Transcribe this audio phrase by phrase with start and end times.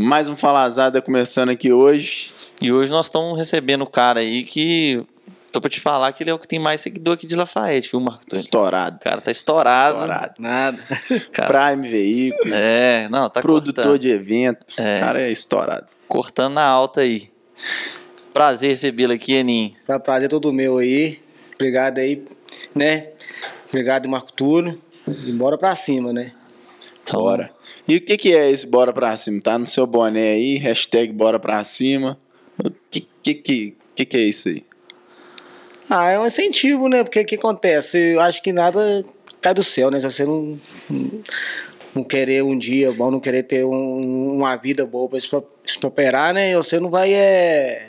[0.00, 2.30] Mais um Falazada começando aqui hoje.
[2.60, 5.04] E hoje nós estamos recebendo um cara aí que.
[5.50, 7.90] Tô pra te falar que ele é o que tem mais seguidor aqui de Lafayette,
[7.90, 8.22] viu, Marco?
[8.32, 8.96] Estourado.
[8.96, 9.96] O cara tá estourado.
[9.98, 10.34] Estourado.
[10.38, 10.78] Nada.
[11.32, 12.54] Cara, Prime Veículo.
[12.54, 14.80] é, não, tá produtor cortando, de evento.
[14.80, 14.98] É.
[14.98, 15.86] O cara é estourado.
[16.06, 17.32] cortando na alta aí.
[18.32, 19.74] Prazer recebê-lo aqui, Eninho.
[19.84, 21.20] Pra prazer todo meu aí.
[21.56, 22.24] Obrigado aí,
[22.72, 23.08] né?
[23.68, 24.80] Obrigado, Marco Túlio.
[25.08, 26.32] E bora pra cima, né?
[27.02, 27.50] Então, Bora.
[27.88, 29.40] E o que, que é esse Bora Pra Cima?
[29.40, 32.18] Tá no seu boné aí, hashtag Bora Pra Cima.
[32.62, 34.62] O que, que, que, que, que é isso aí?
[35.88, 37.02] Ah, é um incentivo, né?
[37.02, 37.96] Porque o que acontece?
[38.12, 39.04] Eu acho que nada
[39.40, 39.98] cai do céu, né?
[40.00, 40.60] Se você não,
[41.94, 45.18] não querer um dia bom, não querer ter um- uma vida boa pra
[45.80, 46.54] prosperar, né?
[46.56, 47.88] Você não vai é,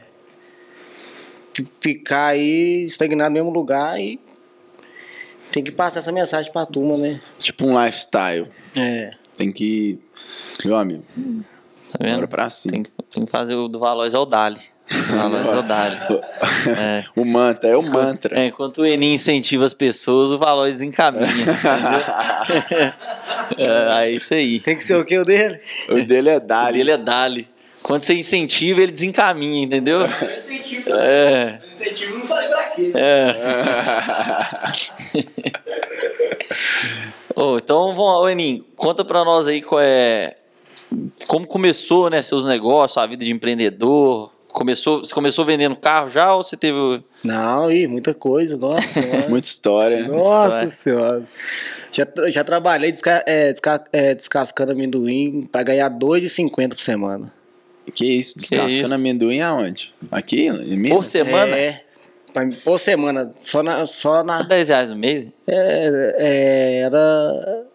[1.53, 4.17] fi- ficar aí estagnado no mesmo lugar e
[5.51, 7.19] tem que passar essa mensagem pra turma, né?
[7.37, 8.47] Tipo um lifestyle.
[8.77, 9.11] É.
[9.39, 9.97] Tem que.
[10.65, 11.03] Meu amigo,
[11.91, 12.15] tá vendo?
[12.15, 12.71] bora pra cima.
[12.73, 14.59] Tem, que- tem que fazer o do Valois ao Dali.
[14.91, 15.97] O Valois ao Dali.
[16.77, 17.03] É.
[17.15, 18.37] O mantra, é o mantra.
[18.39, 21.25] É, enquanto o Eninho incentiva as pessoas, o Valois encaminha.
[21.31, 21.53] entendeu?
[23.57, 24.59] é, é isso aí.
[24.59, 25.59] Tem que ser o que o dele?
[25.87, 26.77] O dele é O Dali.
[26.77, 27.47] dele é Dali.
[27.81, 30.01] Quando você incentiva, ele desencaminha, entendeu?
[30.01, 31.61] Eu incentivo, É.
[31.63, 32.91] eu incentivo não falei pra quê.
[32.93, 33.35] É.
[37.35, 40.35] Ô, então, vamos lá, conta pra nós aí qual é.
[41.27, 44.31] Como começou, né, seus negócios, a vida de empreendedor?
[44.47, 47.03] Começou, você começou vendendo carro já ou você teve.
[47.23, 48.81] Não, ih, muita coisa, nossa.
[48.87, 49.29] senhora.
[49.29, 50.07] Muita história.
[50.07, 50.69] Nossa história.
[50.69, 51.23] senhora.
[51.91, 57.31] Já, já trabalhei desca- é, desca- é, descascando amendoim pra ganhar R$ 2,50 por semana.
[57.93, 58.37] Que isso?
[58.39, 58.93] Descascando isso?
[58.93, 59.93] amendoim aonde?
[60.11, 60.47] Aqui?
[60.47, 60.97] Em Minas?
[60.97, 61.55] Por semana?
[61.55, 61.83] É.
[62.63, 63.33] Por semana.
[63.41, 63.85] Só na.
[63.87, 65.29] Só na 10 reais no mês?
[65.47, 67.65] é, é, era.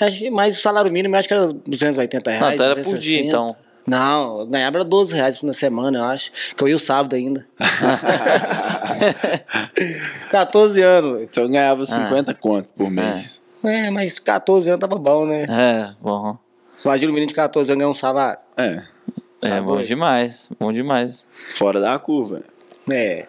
[0.00, 2.44] acho que- Mas o salário mínimo eu acho que era 280 reais.
[2.44, 2.98] Não, então era por 260.
[3.00, 3.56] dia, então.
[3.86, 6.32] Não, eu ganhava era 12 reais na semana, eu acho.
[6.56, 7.46] Que eu ia o sábado ainda.
[10.30, 11.22] 14 anos.
[11.22, 13.42] Então eu ganhava 50 conto por mês.
[13.62, 15.44] É, mas 14 anos tava bom, né?
[15.44, 16.36] É, bom.
[16.84, 18.38] Imagina um menino de 14 anos ganhar um salário.
[18.56, 18.82] É.
[19.42, 19.86] É, Tá bom doido.
[19.86, 20.48] demais.
[20.58, 21.26] Bom demais.
[21.54, 22.42] Fora da curva.
[22.90, 23.26] É.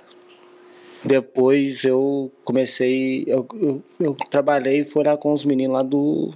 [1.07, 3.23] Depois eu comecei.
[3.27, 6.31] Eu, eu, eu trabalhei e fui lá com os meninos lá do.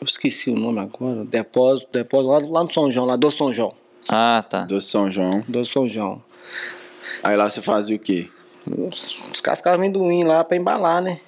[0.00, 1.24] Eu esqueci o nome agora.
[1.24, 3.72] Depósito, depósito lá, lá no São João, lá do São João.
[4.08, 4.64] Ah, tá.
[4.64, 5.42] Do São João.
[5.48, 6.22] Do São João.
[7.22, 8.28] Aí lá você fazia o quê?
[9.30, 11.20] Descascava amendoim lá pra embalar, né?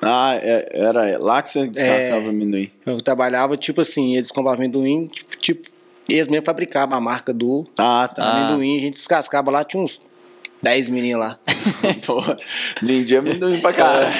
[0.00, 2.28] Ah, é- era lá que você descascava É.
[2.28, 2.70] amendoim.
[2.86, 5.70] Eu trabalhava tipo assim, eles compravam amendoim, tipo, tipo
[6.14, 8.22] eles mesmo fabricavam a marca do Ah, tá.
[8.22, 10.00] amendoim, a gente descascava lá, tinha uns
[10.62, 11.38] 10 meninos lá.
[12.06, 12.36] Porra,
[12.82, 14.14] vendia amendoim pra caralho.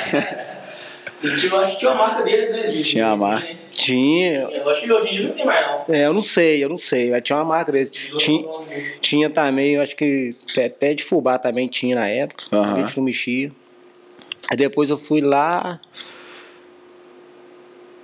[1.22, 2.66] Eu acho que tinha uma marca deles, né?
[2.68, 3.48] de- Tinha a marca.
[3.72, 5.94] Tinha, Eu acho que hoje em dia não tem mais, não.
[5.94, 7.10] É, eu não sei, eu não sei.
[7.10, 7.90] Mas tinha uma marca desse.
[8.16, 8.44] Tinha,
[9.00, 12.44] tinha também, eu acho que até- até de fubá também tinha na época.
[12.52, 12.74] Aham.
[12.74, 13.50] A gente não mexia.
[14.50, 15.80] Aí depois eu fui lá.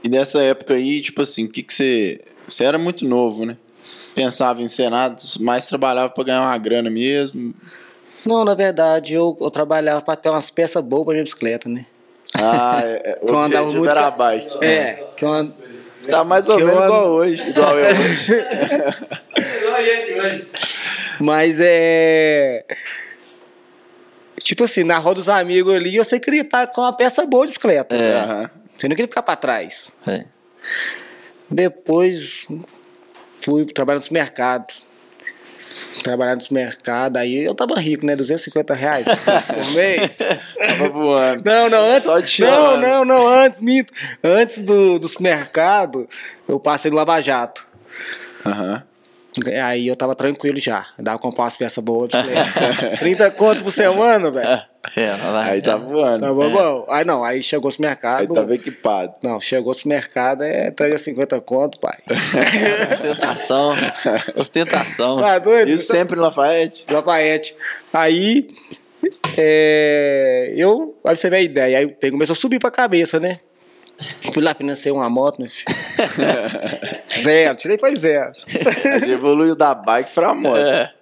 [0.02, 2.20] E nessa época aí, tipo assim, o que que você...
[2.46, 3.56] Você era muito novo, né?
[4.14, 7.54] Pensava em Senado, mas trabalhava pra ganhar uma grana mesmo.
[8.24, 11.84] Não, na verdade, eu, eu trabalhava pra ter umas peças boas pra minha bicicleta, né?
[12.34, 14.64] Ah, é, é, Que eu o andava muito era a bike.
[14.64, 15.52] É, que eu, and-
[16.10, 17.48] Tá mais ou Que eu menos igual hoje.
[17.48, 18.46] Igual eu hoje.
[21.20, 22.64] Mas é.
[24.40, 27.52] Tipo assim, na roda dos amigos ali, você queria estar com uma peça boa de
[27.52, 27.96] bicicleta.
[27.96, 28.20] É.
[28.20, 28.50] Aham.
[28.76, 29.92] Você não queria ficar pra trás.
[30.06, 30.26] É.
[31.50, 32.46] Depois
[33.44, 34.82] fui trabalhar nos mercados.
[36.02, 38.14] Trabalhar nos mercados, aí eu tava rico, né?
[38.14, 40.18] 250 reais por mês.
[40.56, 41.42] Tava voando.
[41.44, 42.04] Não, não, antes.
[42.04, 43.92] Só te não, não, não, antes, minto.
[44.22, 46.06] Antes do, dos mercados,
[46.48, 47.66] eu passei no Lava Jato.
[48.46, 48.84] Aham.
[49.64, 50.86] Aí eu tava tranquilo já.
[50.98, 52.08] Dava pra comprar umas peças boas.
[52.10, 52.96] de bicicleta.
[52.98, 54.62] 30 conto por semana, velho.
[54.96, 56.20] É, lá- Aí tá voando.
[56.20, 56.86] Tá bom, bom.
[56.90, 58.34] Aí não, aí chegou os Aí mercados.
[58.34, 59.14] tava equipado.
[59.22, 61.98] Não, chegou os mercados, é 350 conto, pai.
[62.92, 63.72] Ostentação.
[64.36, 65.16] Ostentação.
[65.16, 65.70] Tá doido?
[65.70, 66.84] Isso sempre em Lafayette?
[66.90, 67.56] Lafayette.
[67.92, 68.48] Aí,
[69.36, 73.40] é, eu, aí você vê a ideia, aí o começou a subir pra cabeça, né?
[74.32, 75.64] Fui lá, financei uma moto, meu filho.
[77.22, 78.32] zero, tirei foi zero.
[78.84, 80.56] A gente evoluiu da bike pra moto.
[80.58, 80.92] É.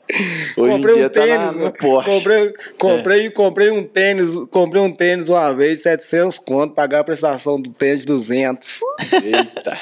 [0.57, 1.73] Hoje comprei em dia um tá tênis, na, no?
[1.73, 2.11] Porsche.
[2.11, 7.59] comprei, comprei, comprei um tênis, comprei um tênis uma vez, 700 conto, pagar a prestação
[7.61, 8.81] do tênis de 200.
[9.25, 9.79] Eita.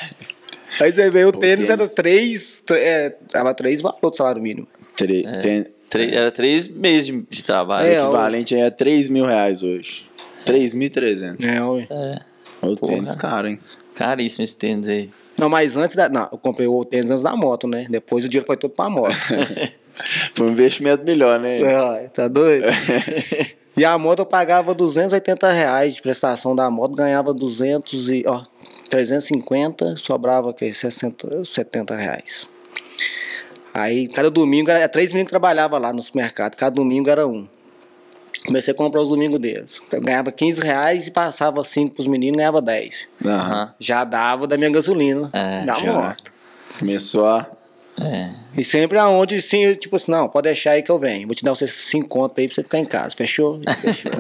[0.81, 1.95] Aí você vê, o Pô, tênis, era tênis.
[1.95, 4.69] 3, é, tava 3 valores do salário mínimo.
[4.97, 7.89] Tre- tem- Três- era três meses de, de trabalho.
[7.89, 10.09] É, o equivalente é 3 mil reais hoje.
[10.47, 11.45] 3.300.
[11.45, 11.87] É, ué.
[11.91, 12.30] É.
[12.63, 12.95] O Porra.
[12.95, 13.59] tênis caro, hein?
[13.95, 15.11] Caríssimo esse tênis aí.
[15.37, 16.09] Não, mas antes da.
[16.09, 17.87] Não, eu comprei o tênis antes da moto, né?
[17.89, 19.15] Depois o dinheiro foi todo pra moto.
[20.35, 21.61] Foi um investimento melhor, né?
[21.63, 22.67] Ai, tá doido?
[23.77, 28.25] e a moto eu pagava 280 reais de prestação da moto, ganhava 200 e.
[28.27, 28.43] Ó,
[28.89, 32.49] 350, sobrava que 60, 70 reais.
[33.73, 37.47] Aí cada domingo era três meninos que trabalhavam lá no supermercado, cada domingo era um.
[38.47, 39.81] Comecei a comprar os domingos deles.
[39.93, 43.09] Eu ganhava 15 reais e passava 5 pros meninos ganhava 10.
[43.25, 43.35] Aham.
[43.35, 43.75] Aham.
[43.79, 45.29] Já dava da minha gasolina.
[45.33, 45.93] É, da já.
[45.93, 46.33] moto.
[46.79, 47.47] Começou a.
[48.01, 48.31] É.
[48.57, 51.27] E sempre aonde, sim, tipo assim, não, pode deixar aí que eu venho.
[51.27, 53.15] Vou te dar vocês 5 contas aí pra você ficar em casa.
[53.15, 53.61] Fechou?
[53.83, 54.11] Fechou.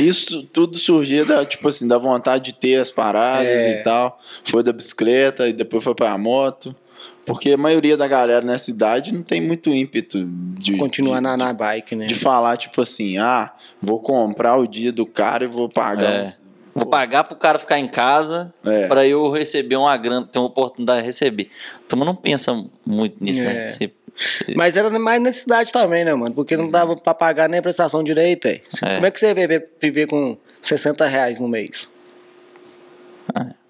[0.00, 3.70] Isso tudo surgia da, tipo assim, da vontade de ter as paradas É.
[3.80, 4.18] e tal.
[4.44, 6.74] Foi da bicicleta e depois foi pra moto.
[7.24, 11.36] Porque a maioria da galera nessa idade não tem muito ímpeto de, Continuar de, na,
[11.36, 12.06] na bike, né?
[12.06, 16.12] de falar, tipo assim, ah, vou comprar o dia do cara e vou pagar.
[16.12, 16.34] É.
[16.74, 18.86] Vou pagar pro cara ficar em casa É.
[18.88, 21.48] pra eu receber uma grana, ter uma oportunidade de receber.
[21.86, 22.52] Então não pensa
[22.84, 23.44] muito nisso, É.
[23.44, 23.64] né?
[23.66, 26.34] Você- você- Mas era mais necessidade também, né, mano?
[26.34, 28.62] Porque não dava pra pagar nem a prestação direito, aí.
[28.82, 28.94] É.
[28.94, 31.88] Como é que você viver, viver com 60 reais no mês?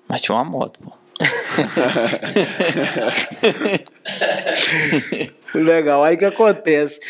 [0.09, 0.93] Mas tinha uma moto, pô.
[5.55, 7.01] Legal, aí o que acontece?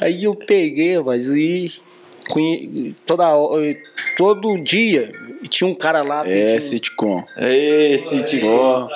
[0.00, 1.72] Aí eu peguei, mas e
[3.06, 3.76] toda hora,
[4.16, 5.10] todo dia
[5.48, 6.24] tinha um cara lá É,
[6.54, 7.24] pedindo- sitcom.
[8.26, 8.46] Tipo.
[8.46, 8.88] Pô,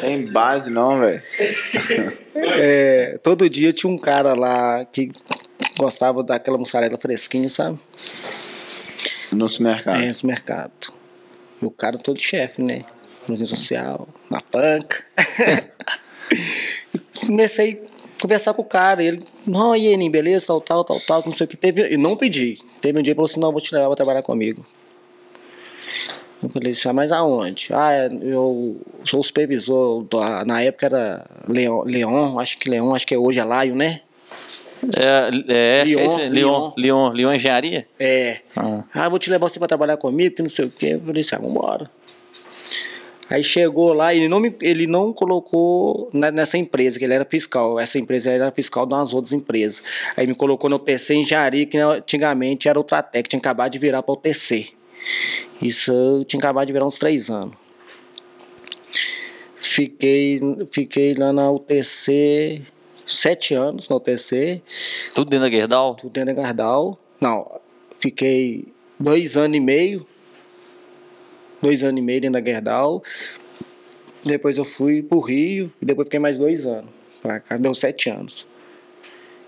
[0.00, 1.22] tem base não, velho.
[2.34, 5.10] é, todo dia tinha um cara lá que
[5.78, 7.78] gostava daquela mussarela fresquinha, sabe?
[9.32, 10.02] No supermercado.
[10.02, 10.72] É, no mercado.
[11.60, 12.84] E o cara todo chefe, né?
[13.26, 15.04] Cozinha social, na panca.
[17.26, 17.82] Comecei
[18.18, 19.02] a conversar com o cara.
[19.02, 21.56] Ele, não, e aí, beleza, tal, tal, tal, tal, não sei o que.
[21.56, 22.58] Teve, e não pedi.
[22.80, 24.64] Teve um dia que falou assim: não, vou te levar pra trabalhar comigo.
[26.42, 27.68] Eu falei assim, ah, mas aonde?
[27.70, 33.06] Ah, eu sou o supervisor, da- na época era Leon, Leon, acho que Leon, acho
[33.06, 34.00] que é hoje é Lion, né?
[34.96, 36.28] É, é, é Leon, isso, aí.
[36.30, 37.86] Leon, Leon, Leon Engenharia?
[37.98, 38.38] É.
[38.56, 38.84] Ah.
[38.94, 40.94] Ah, vou te levar você pra trabalhar comigo, que não sei o quê.
[40.94, 41.90] Eu falei assim, ah, vambora.
[43.30, 47.24] Aí chegou lá, ele não, me, ele não colocou na- nessa empresa, que ele era
[47.24, 47.78] fiscal.
[47.78, 49.82] Essa empresa era fiscal de umas outras empresas.
[50.16, 54.02] Aí me colocou no TC Engenharia, que antigamente era o Tratec, tinha acabado de virar
[54.02, 54.70] para o TC.
[55.62, 57.54] Isso eu tinha acabado de virar uns três anos.
[59.56, 60.40] Fiquei,
[60.72, 62.62] fiquei lá na UTC
[63.06, 64.62] sete anos na UTC.
[65.14, 65.94] Tudo dentro da Gerdau?
[65.96, 66.98] Tudo dentro da Gardal.
[67.20, 67.60] Não,
[67.98, 68.64] fiquei
[68.98, 70.06] dois anos e meio.
[71.62, 73.02] Dois anos e meio dentro da Gerdau.
[74.24, 75.72] Depois eu fui pro Rio.
[75.80, 76.90] E depois fiquei mais dois anos.
[77.22, 78.46] Pra cá deu sete anos.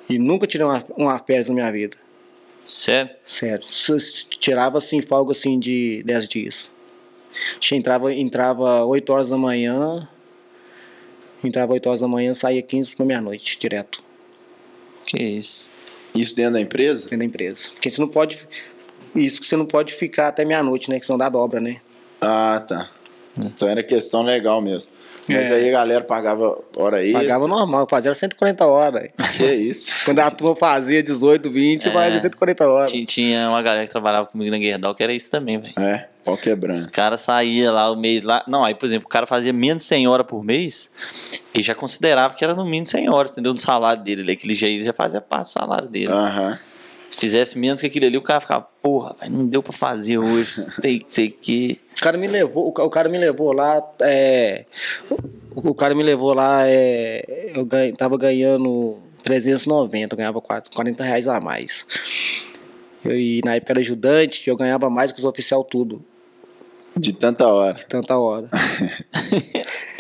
[0.09, 1.97] E nunca tirei uma, uma férias na minha vida.
[2.67, 3.11] Sério?
[3.25, 3.65] Sério.
[3.67, 3.97] Só
[4.39, 6.71] Tirava assim, folga assim de dez dias.
[7.71, 10.09] Entrava, entrava 8 horas da manhã.
[11.43, 14.03] Entrava 8 horas da manhã, saía 15 para meia-noite, direto.
[15.07, 15.71] Que isso.
[16.15, 17.03] Isso dentro da empresa?
[17.03, 17.71] dentro da empresa.
[17.73, 18.47] Porque você não pode.
[19.15, 21.01] Isso que você não pode ficar até meia-noite, né?
[21.01, 21.81] Que senão dá dobra, né?
[22.23, 22.89] Ah, tá.
[23.37, 24.91] Então era questão legal mesmo.
[25.29, 25.55] Mas É.
[25.55, 27.21] aí a galera pagava hora extra.
[27.21, 29.11] Pagava normal, fazia era 140 horas.
[29.37, 29.93] Que isso?
[30.05, 31.93] Quando a turma fazia 18, 20, É.
[31.93, 32.93] fazia 140 horas.
[33.07, 35.75] Tinha, uma galera que trabalhava comigo na Gerdau que era isso também, velho.
[35.79, 36.91] É, pau Os quebrando.
[36.91, 38.43] caras saíam lá o mês lá.
[38.49, 40.91] Não, aí, por exemplo, o cara fazia menos de 100 horas por mês
[41.55, 43.53] e já considerava que era no mínimo 100 horas, entendeu?
[43.53, 44.25] No salário dele.
[44.25, 46.11] Daquele jeito ele já fazia parte do salário dele.
[46.11, 46.59] Aham.
[47.13, 50.65] Se fizesse menos que aquilo ali, o cara ficava, porra, não deu pra fazer hoje.
[50.83, 51.79] Sei, sei que.
[51.99, 54.65] O cara me levou, o ca- o cara me levou lá, é,
[55.55, 60.73] o o cara me levou lá, é, eu ganha, tava ganhando 390, eu ganhava quatro-
[60.75, 61.87] 40 reais a mais.
[63.05, 66.03] Eu, e na época era ajudante, eu ganhava mais que os oficial tudo,
[66.97, 67.75] De tanta hora.
[67.89, 68.49] tanta hora.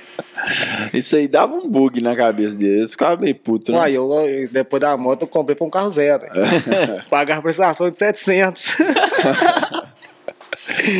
[0.94, 2.92] Isso aí dava um bug na cabeça deles.
[2.92, 3.78] Ficava meio puto, né?
[3.78, 6.26] Uai, eu, eu- depois da moto eu comprei pra um carro zero.
[7.10, 8.76] Pagava prestação de 700.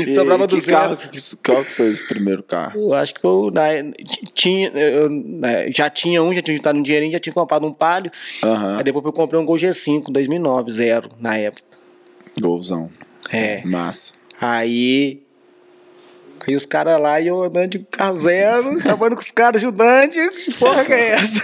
[0.06, 0.66] E sobrava que 200.
[0.66, 0.98] carro,
[1.44, 2.80] qual que foi esse primeiro carro?
[2.80, 3.62] Eu acho que foi, na,
[4.34, 7.72] tinha, eu, né, já tinha um, já tinha juntado um dinheirinho, já tinha comprado um
[7.72, 8.10] palio.
[8.42, 8.78] Aham.
[8.78, 11.62] Aí depois eu comprei um Gol G5 2009, zero, na época.
[12.40, 12.90] Golzão.
[13.30, 13.62] É.
[13.64, 14.12] Massa.
[14.40, 15.22] Aí.
[16.46, 20.44] Aí os caras lá e eu andando de carro zero, acabando com os caras ajudantes.
[20.44, 21.42] Que porra que é essa?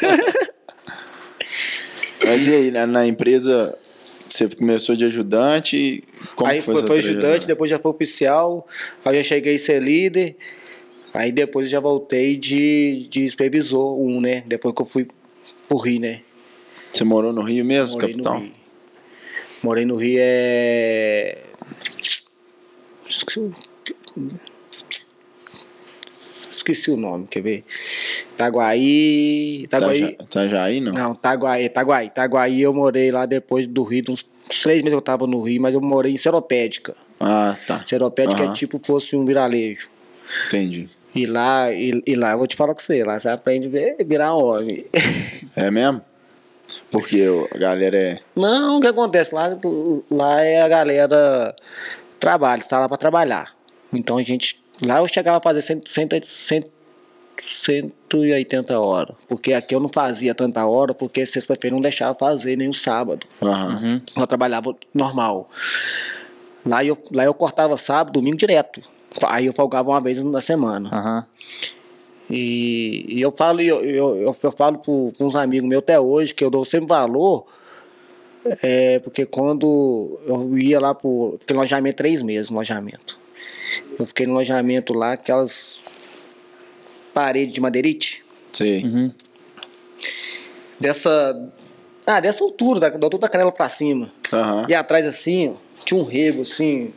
[2.24, 3.78] Mas e aí, na, na empresa,
[4.26, 6.02] você começou de ajudante?
[6.34, 8.66] Como aí foi, essa foi ajudante, depois já foi oficial.
[9.04, 10.36] Aí eu já cheguei a ser líder.
[11.14, 14.42] Aí depois eu já voltei de, de supervisor, um, né?
[14.46, 15.08] Depois que eu fui
[15.68, 16.20] pro Rio, né?
[16.92, 18.34] Você morou no Rio mesmo, Morei capitão?
[18.34, 18.52] no Rio.
[19.62, 21.38] Morei no Rio é.
[26.68, 27.64] Esqueci o- esqueci o nome, quer ver?
[28.34, 29.62] Itaguaí.
[29.64, 29.98] Itaguaí.
[30.02, 30.92] Itaja- Itajaí, não?
[30.92, 32.06] Não, Itaguaí, Itaguaí.
[32.06, 34.24] Itaguaí eu morei lá depois do Rio, uns
[34.62, 36.94] três meses eu tava no Rio, mas eu morei em Seropédica.
[37.20, 37.82] Ah, tá.
[37.86, 38.52] Seropédica Aham.
[38.52, 39.88] é tipo fosse um viralejo.
[40.46, 40.88] Entendi.
[41.14, 43.70] E lá, e, e lá eu vou te falar com você, lá você aprende a
[43.70, 44.84] ver- virar homem.
[45.56, 46.02] É mesmo?
[46.90, 48.18] Porque a galera é.
[48.36, 49.34] Não, o que acontece?
[49.34, 49.56] Lá,
[50.10, 51.56] lá é a galera
[52.20, 53.54] trabalha, está lá para trabalhar.
[53.92, 54.62] Então a gente.
[54.84, 56.64] Lá eu chegava a fazer 100, 100, 100,
[57.42, 59.16] 180 horas.
[59.28, 63.26] Porque aqui eu não fazia tanta hora, porque sexta-feira não deixava fazer, nem o sábado.
[63.40, 64.00] Uhum.
[64.16, 65.50] Eu trabalhava normal.
[66.64, 68.82] Lá eu, lá eu cortava sábado, domingo direto.
[69.26, 70.90] Aí eu folgava uma vez na semana.
[70.92, 71.26] Aham.
[72.30, 76.44] E, e eu falo, eu, eu, eu, falo com uns amigos meus até hoje que
[76.44, 77.46] eu dou sempre valor,
[78.62, 81.38] é, porque quando eu ia lá pro.
[81.50, 83.18] No alojamento três meses no alojamento.
[83.98, 85.84] Eu fiquei no alojamento lá, aquelas
[87.12, 88.84] paredes de madeirite, Sei.
[88.84, 89.12] Uhum.
[90.78, 91.50] dessa.
[92.06, 94.10] Ah, dessa altura, da, da altura da canela pra cima.
[94.32, 94.66] Aham.
[94.68, 96.92] E atrás assim, ó, tinha um rego assim,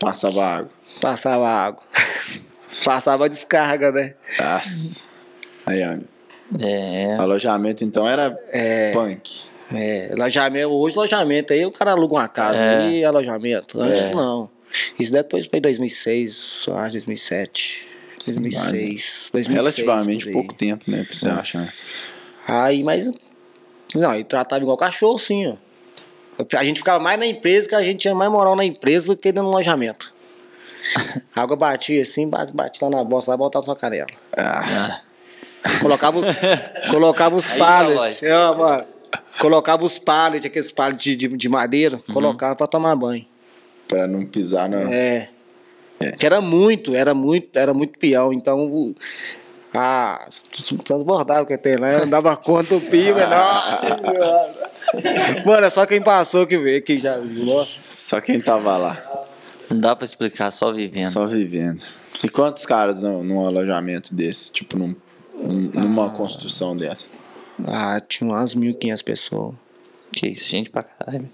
[0.00, 0.70] Passava água.
[1.00, 1.82] passava água.
[2.84, 4.14] passava a descarga, né?
[4.38, 5.00] Nossa.
[5.66, 5.98] Aí, ó.
[6.60, 7.14] É.
[7.18, 8.92] Alojamento então era É.
[8.92, 9.42] punk.
[9.74, 12.90] É, alojamento, hoje alojamento, aí o cara aluga uma casa É.
[12.90, 13.80] e alojamento.
[13.80, 14.10] Antes É.
[14.14, 14.50] não.
[14.98, 17.86] Isso depois foi 2006, eu acho, 2007.
[18.24, 19.30] 2006.
[19.32, 21.04] 2006 Relativamente pouco tempo, né?
[21.04, 21.32] Pra você É.
[21.32, 21.74] achar.
[22.46, 23.10] Aí, mas.
[23.94, 25.56] Não, ele tratava igual cachorro, sim, ó.
[26.56, 29.16] A gente ficava mais na empresa que a gente tinha mais moral na empresa do
[29.16, 30.12] que dentro do alojamento.
[31.34, 34.08] A água batia assim, bate, bate lá na bosta, lá voltava sua canela.
[34.36, 35.02] Ah.
[35.80, 36.20] Colocava,
[36.90, 38.22] colocava os pallets.
[38.22, 38.86] É, mano.
[39.38, 42.14] colocava os pallets, aqueles pallets de, de, de madeira, Uhum.
[42.14, 43.26] colocava pra tomar banho.
[43.92, 44.92] Pra não pisar na.
[44.92, 45.28] É.
[46.18, 48.32] Que era muito, era muito, era muito peão.
[48.32, 48.94] Então,
[49.74, 50.26] ah,
[50.84, 54.72] transbordava que tem lá, não dava conta o pio, mas nossa.
[55.46, 57.16] Mano, é só quem passou que vê, que já.
[57.18, 57.72] Nossa.
[57.78, 59.24] Só quem tava lá.
[59.70, 61.10] Não dá pra explicar, só vivendo.
[61.10, 61.84] Só vivendo.
[62.22, 64.52] E quantos caras num, num alojamento desse?
[64.52, 64.94] Tipo, num,
[65.34, 67.08] num- numa construção dessa?
[67.66, 69.54] Ah, tinha umas 1.500 pessoas.
[70.12, 71.28] Que isso, gente pra caralho.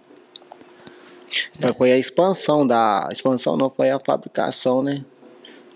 [1.76, 3.08] Foi a expansão da.
[3.11, 5.04] Expansão não, foi a fabricação, né?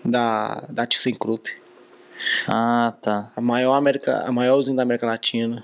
[0.03, 1.49] Da, da ThyssenKrupp.
[2.47, 3.31] Ah, tá.
[3.35, 5.63] A maior, América, a maior usina da América Latina.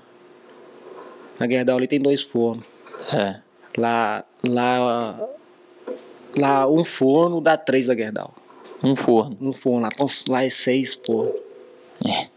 [1.38, 2.64] Na Gerdau ali tem dois fornos.
[3.12, 3.40] É.
[3.76, 5.28] Lá, lá,
[6.36, 8.34] lá um forno dá três da Gerdau.
[8.82, 9.36] Um forno.
[9.40, 11.34] Um forno, lá, então, lá é seis fornos.
[12.06, 12.28] É.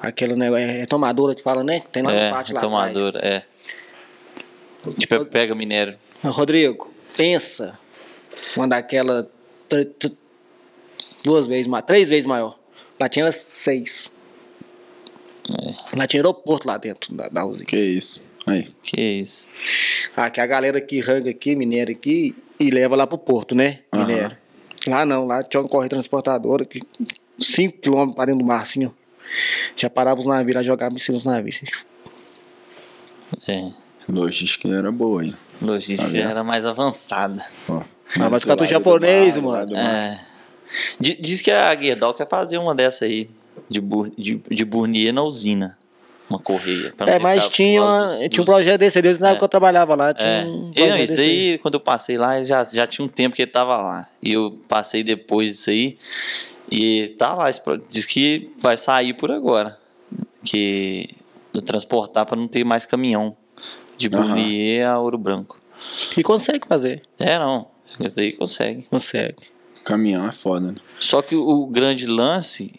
[0.00, 1.82] Aquele negócio, é, é tomadora que fala, né?
[1.92, 3.42] Tem lá É, no pátio lá tomadora, é.
[4.98, 5.96] Tipo, pega minério.
[6.30, 7.78] Rodrigo, pensa.
[8.56, 9.28] Uma daquela
[11.24, 12.58] duas vezes mais, três vezes maior.
[13.00, 14.12] Lá tinha seis.
[15.50, 15.96] É.
[15.96, 17.64] Lá tinha aeroporto lá dentro da, da usina.
[17.64, 18.22] Que isso.
[18.46, 18.68] Aí.
[18.82, 19.50] Que isso.
[20.16, 23.80] Ah, que a galera que arranca aqui, minério aqui, e leva lá pro porto, né?
[23.92, 24.36] Minério.
[24.86, 26.80] Lá não, lá tinha uma correia transportadora que
[27.38, 28.90] 5 km para dentro do mar, assim, ó.
[29.76, 31.60] Já parava os navios lá, jogava em cima dos navios.
[31.62, 31.84] Assim.
[33.48, 33.72] É.
[34.08, 35.34] Logística era boa, hein?
[35.62, 37.44] Logística Tá era mais avançada.
[37.68, 37.82] Ó,
[38.20, 39.76] Ah, mas com a do lado japonês, mar, mano.
[39.76, 40.20] É.
[41.00, 43.28] Di- Diz que a Gerdau quer fazer uma dessa aí,
[43.68, 45.78] de, Bur de, de Burnier na usina.
[46.30, 46.94] Uma correia.
[47.06, 49.40] É, mas tinha, uma- dos- tinha um projeto desse, desde na época É.
[49.40, 50.14] que eu trabalhava lá.
[50.14, 50.44] Tinha É.
[50.46, 53.42] um E, não, isso daí, quando eu passei lá, já, já tinha um tempo que
[53.42, 54.08] ele tava lá.
[54.22, 55.98] E eu passei depois disso aí.
[56.70, 57.50] E tá lá.
[57.90, 59.78] Diz que vai sair por agora.
[60.42, 61.10] Que
[61.52, 63.36] do transportar para não ter mais caminhão.
[63.96, 64.08] De.
[64.08, 65.60] Burnier a Ouro Branco.
[66.16, 67.68] E consegue fazer, É, não.
[68.00, 68.82] Isso daí consegue.
[68.90, 69.36] consegue.
[69.84, 70.78] Caminhão é foda, né?
[71.00, 72.72] Só que o grande lance,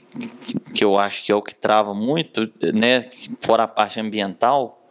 [0.73, 3.09] que eu acho que é o que trava muito, né,
[3.41, 4.81] fora a parte ambiental,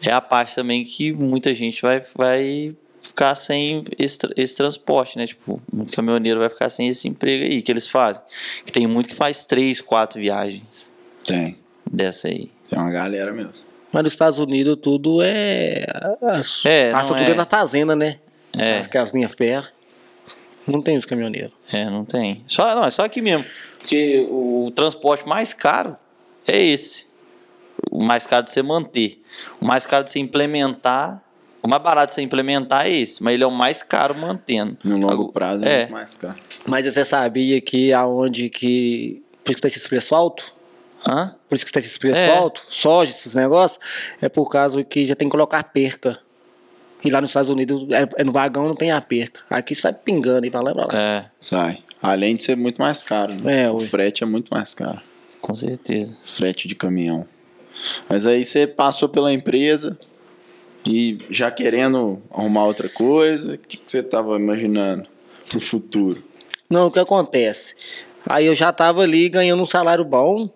[0.00, 5.26] é a parte também que muita gente vai, vai ficar sem esse, esse transporte, né?
[5.26, 8.22] Tipo, muito caminhoneiro vai ficar sem esse emprego aí que eles fazem.
[8.64, 10.90] Que tem muito que faz três, quatro viagens
[11.24, 11.58] Tem.
[11.90, 12.50] dessa aí.
[12.68, 13.52] Tem uma galera mesmo.
[13.94, 15.86] Mas nos Estados Unidos tudo é.
[16.20, 17.34] As, É, passa tudo é.
[17.34, 18.18] na fazenda, né?
[18.52, 18.78] É.
[18.78, 19.68] As, as linhas ferro.
[20.66, 21.52] Não tem os caminhoneiros.
[21.72, 22.42] É, não tem.
[22.48, 23.44] Só, não, é só aqui mesmo.
[23.78, 25.96] Porque o, transporte mais caro
[26.44, 27.06] é esse.
[27.88, 29.22] O mais caro de você manter.
[29.60, 31.22] O mais caro de você implementar.
[31.62, 34.76] O mais barato de você implementar é esse, mas ele é o mais caro mantendo.
[34.82, 35.86] No longo prazo é, é.
[35.88, 36.36] mais caro.
[36.66, 39.22] Mas você sabia que aonde que.
[39.44, 40.53] Por isso que tá esse preço alto?
[41.06, 41.34] Hã?
[41.48, 42.36] Por isso que tá esse preço É.
[42.36, 42.64] alto?
[42.68, 43.78] Soja, esses negócios?
[44.20, 46.18] É por causa que já tem que colocar perca.
[47.04, 49.42] E lá nos Estados Unidos, é, é no vagão não tem a perca.
[49.50, 50.92] Aqui sai pingando aí pra lá e pra lá.
[50.98, 51.24] É.
[51.38, 51.82] Sai.
[52.02, 53.64] Além de ser muito mais caro, né?
[53.64, 55.00] É, o frete é muito mais caro.
[55.40, 56.16] Com certeza.
[56.24, 57.26] Frete de caminhão.
[58.08, 59.98] Mas aí você passou pela empresa
[60.86, 65.06] e já querendo arrumar outra coisa, o que, que você tava imaginando
[65.48, 66.22] pro futuro?
[66.70, 67.74] Não, o que acontece?
[68.26, 70.48] Aí eu já tava ali ganhando um salário bom.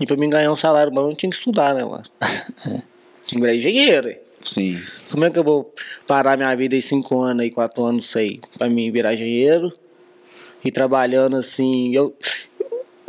[0.00, 2.04] E pra mim ganhar um salário bom, eu tinha que estudar, né, mano?
[3.26, 4.16] tinha que virar engenheiro.
[4.40, 4.80] Sim.
[5.10, 5.74] Como é que eu vou
[6.06, 9.70] parar minha vida em cinco anos aí, quatro anos, sei, pra mim virar engenheiro?
[10.64, 12.16] E trabalhando assim, eu,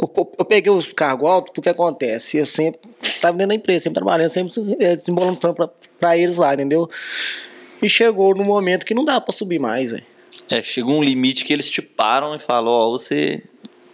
[0.02, 2.82] eu, eu peguei os cargos altos porque acontece, eu sempre
[3.22, 5.70] tava dentro da empresa, sempre trabalhando, sempre eh, desembolando trampo pra,
[6.00, 6.90] pra eles lá, entendeu?
[7.82, 10.04] E chegou no momento que não dá pra subir mais, velho.
[10.50, 13.42] É, chegou um limite que eles te param e falam, ó, você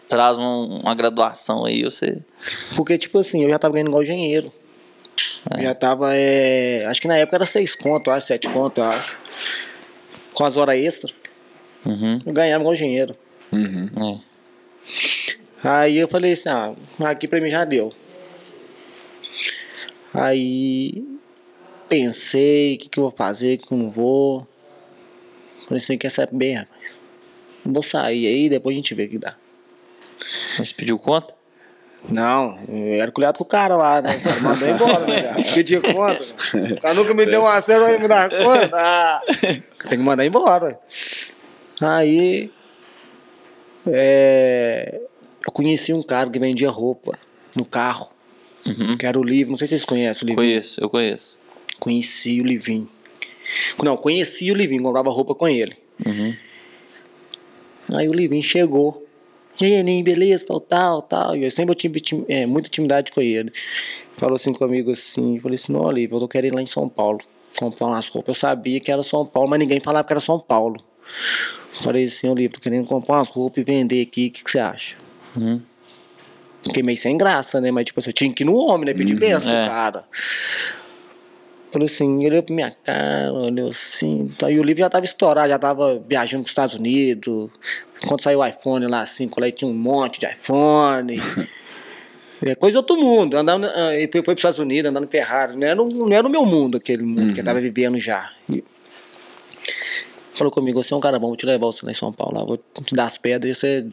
[0.07, 2.17] traz um- uma graduação aí, você.
[2.75, 4.51] Porque, tipo assim, eu já tava ganhando igual engenheiro.
[5.55, 8.85] Eu Já tava, é, acho que na época era seis conto, acho, sete conto, eu
[8.85, 9.17] acho.
[10.33, 11.13] Com as horas extras,
[11.85, 12.21] Uhum.
[12.25, 13.15] eu ganhava igual engenheiro.
[13.51, 13.89] Uhum.
[15.63, 15.67] É.
[15.67, 17.91] Aí eu falei assim, ah, aqui pra mim já deu.
[20.13, 21.03] Aí
[21.89, 24.47] pensei, o que, que eu vou fazer, o que, que eu não vou.
[25.67, 26.99] Falei assim, quer saber, rapaz?
[27.65, 29.35] Vou sair aí, depois a gente vê o que dá.
[30.57, 31.35] Mas pediu conta?
[32.09, 34.15] Não, eu era colhado com o cara lá, né?
[34.15, 35.43] O cara mandou embora, né, cara?
[35.53, 36.23] Pedia conta.
[36.73, 38.69] O cara nunca me deu uma cena pra me dar conta.
[38.73, 40.79] Ah, tem que mandar embora.
[41.81, 42.51] Aí.
[43.87, 45.01] é,
[45.45, 47.17] eu conheci um cara que vendia roupa
[47.55, 48.09] no carro.
[48.65, 48.97] Uhum.
[48.97, 49.51] Que era o Livro.
[49.51, 50.43] Não sei se vocês conhecem o Livro.
[50.43, 51.37] Conheço, eu conheço.
[51.79, 52.89] Conheci o Livinho.
[53.81, 55.77] Não, conheci o Livinho, comprava roupa com ele.
[56.05, 56.35] Uhum.
[57.93, 59.06] Aí o Livinho chegou.
[59.59, 61.35] E aí, Enem, beleza, tal, tal, tal.
[61.35, 63.51] E eu sempre tive é, muita intimidade com ele.
[64.17, 66.87] Falou assim comigo assim, falei assim, não, Olívio, eu tô querendo ir lá em São
[66.87, 67.19] Paulo.
[67.57, 68.35] Comprar umas roupas.
[68.35, 70.83] Eu sabia que era São Paulo, mas ninguém falava que era São Paulo.
[71.81, 74.59] Falei assim, Olívio, tô querendo comprar umas roupas e vender aqui, o que, que você
[74.59, 74.95] acha?
[75.35, 75.61] Uhum.
[76.63, 77.71] Fiquei meio sem graça, né?
[77.71, 78.93] Mas tipo assim, eu tinha que ir no homem, né?
[78.93, 79.67] Pedir benção pro é.
[79.67, 80.05] cara.
[81.71, 84.31] Falei assim, ele olhou pra minha cara, olhou assim.
[84.43, 87.49] Aí o livro já tava estourado, já tava viajando pros Estados Unidos.
[88.07, 91.17] Quando saiu o iPhone lá, assim, lá tinha um monte de iPhone.
[92.39, 93.35] É coisa de outro mundo.
[93.35, 95.57] Andando, ah, ele foi, foi pros Estados Unidos, andando Ferrari.
[95.57, 98.31] Não era, o- não era o meu mundo, aquele mundo que eu tava vivendo já.
[98.47, 98.63] E
[100.35, 102.37] falou comigo, você é um cara bom, vou te levar você lá em São Paulo.
[102.37, 103.87] lá, vou te dar as pedras e você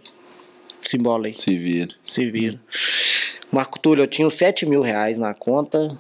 [0.83, 1.95] se embola aí Se vira.
[2.07, 2.61] se vira.
[3.51, 5.99] Marco Túlio, eu tinha uns 7 mil reais na conta.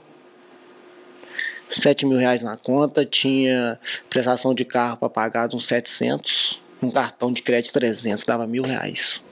[1.81, 7.33] 7 mil reais na conta, tinha prestação de carro para pagar uns 700, um cartão
[7.33, 9.23] de crédito 300, dava mil reais.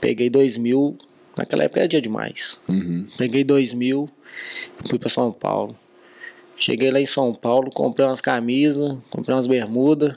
[0.00, 0.96] Peguei 2 mil,
[1.36, 2.58] naquela época era dia demais.
[2.68, 3.08] Uhum.
[3.16, 4.08] Peguei 2 mil,
[4.88, 5.76] fui para São Paulo.
[6.56, 10.16] Cheguei lá em São Paulo, comprei umas camisas, comprei umas bermudas,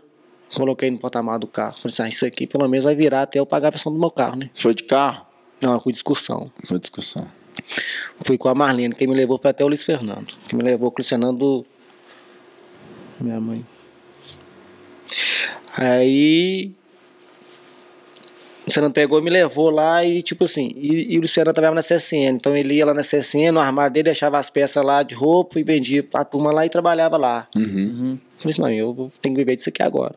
[0.53, 1.73] coloquei no porta-malas do carro.
[1.73, 3.99] Falei assim, ah, isso aqui pelo menos vai virar até eu pagar a prestação do
[3.99, 4.49] meu carro, né?
[4.53, 5.25] Foi de carro?
[5.62, 6.51] Não, de discussão.
[6.65, 7.27] Foi discussão.
[8.21, 10.33] Fui com a Marlene, quem me levou foi até o Luiz Fernando.
[10.47, 11.65] Quem me levou com o Luiz Fernando.
[13.19, 13.65] Minha mãe.
[15.77, 16.71] Aí.
[18.67, 21.55] O Fernando pegou e me levou lá e, tipo assim, e, e o Luiz Fernando
[21.55, 22.35] trabalhava na CSN.
[22.35, 25.59] Então ele ia lá na CSN, no armário dele, deixava as peças lá de roupa
[25.59, 27.47] e vendia pra turma lá e trabalhava lá.
[27.55, 28.19] Uhum.
[28.38, 30.13] Falei assim, não, eu tenho que viver disso aqui agora.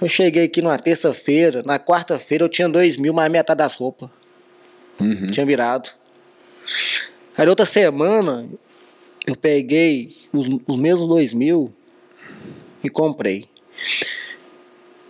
[0.00, 4.10] Eu cheguei aqui numa terça-feira, na quarta-feira eu tinha dois mil, mais metade das roupas.
[4.98, 5.28] Uhum.
[5.28, 5.90] Tinha virado.
[7.36, 8.48] Aí outra semana
[9.26, 11.72] eu peguei os, os mesmos dois mil
[12.82, 13.48] e comprei.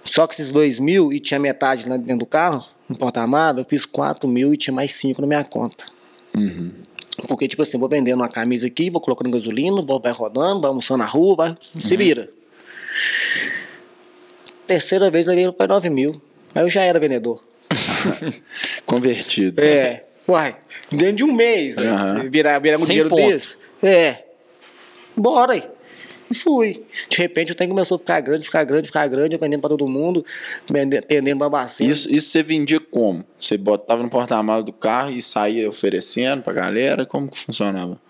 [0.05, 3.64] Só que esses dois mil e tinha metade lá dentro do carro, no porta-malas, eu
[3.64, 5.85] fiz quatro mil e tinha mais cinco na minha conta.
[6.35, 6.72] Uhum.
[7.29, 10.68] Porque, tipo assim, vou vendendo uma camisa aqui, vou colocando gasolina, vou, vai rodando, vai
[10.68, 12.31] almoçando na rua, vai, se vira.
[14.66, 16.20] Terceira vez eu levei para 9 mil.
[16.55, 17.42] Aí eu já era vendedor.
[18.87, 19.61] Convertido.
[19.61, 20.01] É.
[20.29, 20.57] Uai,
[20.91, 23.21] dentro de um mês, você virar, virar um dinheiro ponto.
[23.29, 23.57] desse.
[23.83, 24.25] É.
[25.17, 25.65] Bora aí.
[26.31, 26.85] E fui.
[27.11, 29.87] De repente o trem começou a ficar grande, ficar grande, ficar grande, vendendo pra todo
[29.87, 30.25] mundo,
[30.71, 31.91] vende- atendendo babacina.
[31.91, 33.25] Isso, isso você vendia como?
[33.39, 37.05] Você botava no porta-malas do carro e saía oferecendo pra galera?
[37.05, 38.01] Como que funcionava?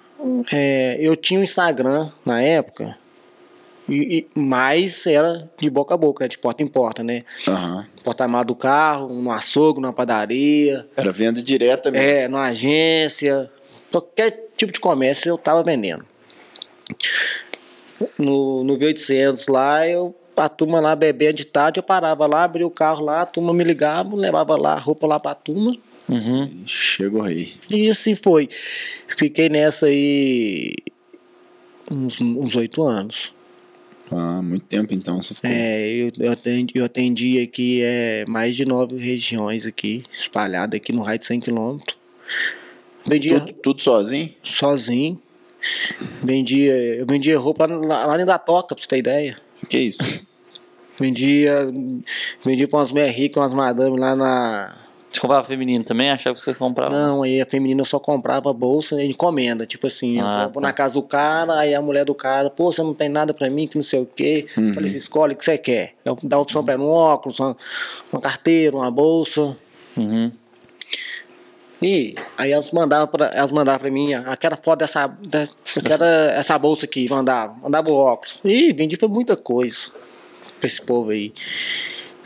[0.53, 2.97] É, eu tinha um Instagram na época,
[3.95, 7.25] e, e- mas era de boca a boca, né, de porta em porta, né?
[7.47, 7.87] Aham.
[8.05, 12.07] Porta-malas do carro, no açougue, numa padaria, Era venda direta mesmo.
[12.07, 13.51] é, numa agência,
[13.91, 16.05] qualquer tipo de comércio eu tava vendendo.
[18.19, 22.67] No, no V800 lá, eu, a turma lá bebendo de tarde, eu parava lá, abria
[22.67, 25.77] o carro lá, a turma me ligava, levava lá a roupa lá pra turma,
[26.09, 26.65] Uhum.
[26.67, 27.55] Chegou aí.
[27.71, 28.49] e assim foi.
[29.17, 30.75] Fiquei nessa aí
[31.91, 33.33] uns oito anos.
[34.15, 35.51] Ah, muito tempo então você ficou.
[35.51, 40.93] É, eu, eu, atendi, eu atendi aqui é, mais de nove regiões aqui, espalhadas aqui
[40.93, 41.97] no raio de 100 quilômetros.
[43.07, 44.31] Vendia Tudo, tudo sozinho?
[44.45, 45.21] sozinho.
[46.23, 49.39] Vendia, eu vendia roupa lá, lá dentro da toca, pra você ter ideia.
[49.69, 50.25] Que isso?
[50.99, 51.73] Vendia,
[52.45, 54.79] vendia pra umas mulheres ricas, umas madames lá na.
[55.13, 56.11] Você comprava feminino também?
[56.11, 56.91] Achava que você comprava?
[56.95, 59.67] Não, aí a feminina só comprava bolsa de encomenda.
[59.67, 60.61] Tipo assim, Ah, eu tá.
[60.61, 63.51] na casa do cara, aí a mulher do cara, pô, você não tem nada pra
[63.51, 64.47] mim, que não sei o quê.
[64.57, 64.73] Uhum.
[64.73, 65.95] Falei, você escolhe o que você quer.
[66.05, 67.55] Eu dá opção pra ela, um óculos, uma,
[68.11, 69.55] uma carteira, uma bolsa.
[69.97, 70.33] Uhum.
[71.83, 76.57] E aí elas mandavam pra, elas mandavam pra mim, aquela foto dessa, da, aquela, essa
[76.57, 78.41] bolsa aqui, mandava, mandava o óculos.
[78.45, 79.89] Ih, vendi foi muita coisa
[80.61, 81.35] pra esse povo aí.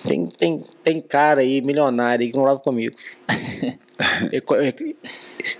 [0.07, 2.97] Tem, tem, tem cara aí, milionário aí, que morava comigo.
[4.33, 4.97] eu, eu,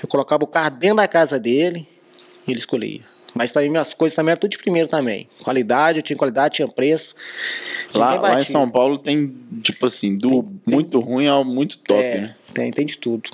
[0.03, 1.87] eu colocava o carro dentro da casa dele
[2.47, 3.03] e ele escolhia.
[3.35, 5.29] Mas também minhas coisas também eram tudo de primeiro também.
[5.45, 7.15] Qualidade, eu tinha qualidade, tinha preço.
[7.95, 8.45] Lá, lá em.
[8.45, 12.37] São Paulo tem, tipo assim, do muito ruim ao muito top, é, né?
[12.55, 13.31] tem, tem de tudo.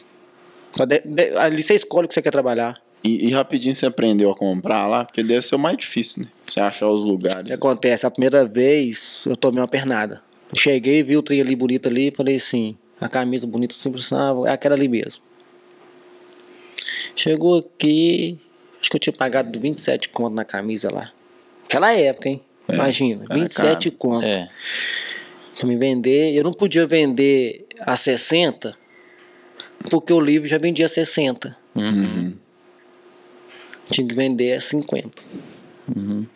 [1.39, 2.81] Ali você escolhe o que você quer trabalhar.
[3.05, 6.29] E, e rapidinho você aprendeu a comprar lá, porque deve ser o mais difícil, né?
[6.47, 7.47] Você achar os O lugares.
[7.47, 8.07] que acontece?
[8.07, 10.23] A primeira vez eu tomei uma pernada.
[10.57, 14.51] Cheguei, vi o trem ali bonito ali, falei assim, a camisa bonita, simples, ah, é
[14.51, 15.23] aquela ali mesmo.
[17.17, 18.39] Chegou aqui,
[18.81, 21.11] acho que eu tinha pagado 27 conto na camisa lá.
[21.65, 22.43] Aquela época, hein?
[22.69, 24.49] É, Imagina, era 27 conto É.
[25.59, 26.35] pra me vender.
[26.35, 28.77] Eu não podia vender a 60,
[29.91, 31.57] porque o livro já vendia a 60.
[31.75, 32.37] Uhum.
[33.91, 35.11] Tinha que vender a 50.
[35.97, 36.27] Uhum.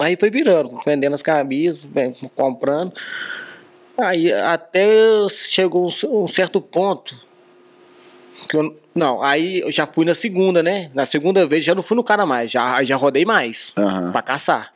[0.00, 1.86] Aí foi virando, vendendo as camisas,
[2.34, 2.94] comprando.
[4.02, 4.88] Aí até
[5.28, 7.18] chegou um, um certo ponto
[8.48, 10.90] que eu não, aí eu já fui na segunda, né?
[10.92, 14.10] Na segunda vez já não fui no cara mais, já aí já rodei mais Aham.
[14.10, 14.72] pra caçar.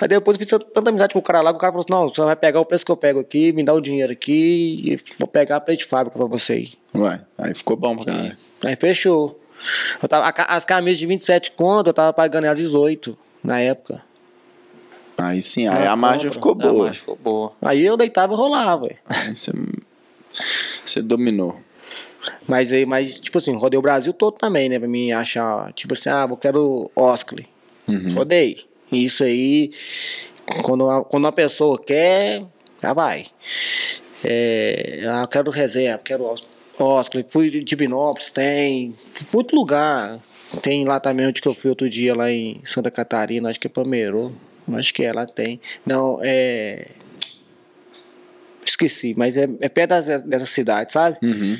[0.00, 1.92] Aí depois eu fiz tanta amizade com o cara lá, que o cara falou assim,
[1.92, 4.82] não, você vai pegar o preço que eu pego aqui, me dá o dinheiro aqui
[4.84, 6.78] e vou pegar a preço de fábrica pra você ir.
[6.94, 8.14] Ué, aí ficou bom pra.
[8.26, 8.54] Isso.
[8.64, 9.38] Aí fechou.
[10.02, 14.02] Eu tava, as camisas de 27 conto, eu tava pagando elas 18 na época.
[15.18, 16.86] Aí sim, aí a margem ficou boa.
[16.86, 17.52] mas ficou boa.
[17.62, 18.88] Aí eu deitava e rolava.
[19.34, 19.52] Você,
[20.84, 21.56] você dominou.
[22.48, 24.78] Mas aí, mas, tipo assim, rodei o Brasil todo também, né?
[24.78, 27.38] Pra mim achar, tipo assim, ah, eu quero Oscar.
[27.86, 28.12] Uhum.
[28.14, 28.64] Rodei.
[28.90, 29.70] Isso aí,
[30.62, 32.42] quando, a- quando uma pessoa quer,
[32.82, 33.26] já vai.
[34.22, 36.48] É, ah, eu quero reserva, quero Os-
[36.78, 37.24] Oscar.
[37.28, 38.94] Fui de Binópolis, tem.
[39.32, 40.18] Muito lugar.
[40.62, 43.66] Tem lá também onde que eu fui outro dia, lá em Santa Catarina, acho que
[43.66, 44.32] é Pamerô.
[44.72, 45.60] Acho que é, lá tem.
[45.84, 46.86] Não, é.
[48.66, 51.18] Esqueci, mas é, é perto das- dessa cidade, sabe?
[51.22, 51.58] Uhum.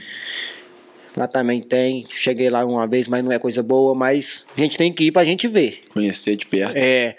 [1.17, 2.07] Lá também tem.
[2.09, 5.13] Cheguei lá uma vez, mas não é coisa boa, mas a gente tem que ir
[5.13, 5.83] pra gente ver.
[5.93, 6.75] Conhecer de perto.
[6.77, 7.17] É.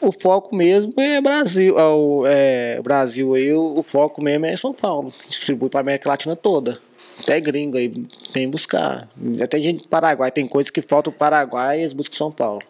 [0.00, 1.78] O foco mesmo é Brasil.
[1.78, 5.12] é O é, Brasil aí, o, foco mesmo é São Paulo.
[5.28, 6.80] Distribui pra América Latina toda.
[7.18, 7.92] Até gringo aí
[8.32, 9.08] vem buscar.
[9.42, 10.30] Até gente do Paraguai.
[10.30, 12.62] Tem coisas que faltam o Paraguai e eles buscam São Paulo.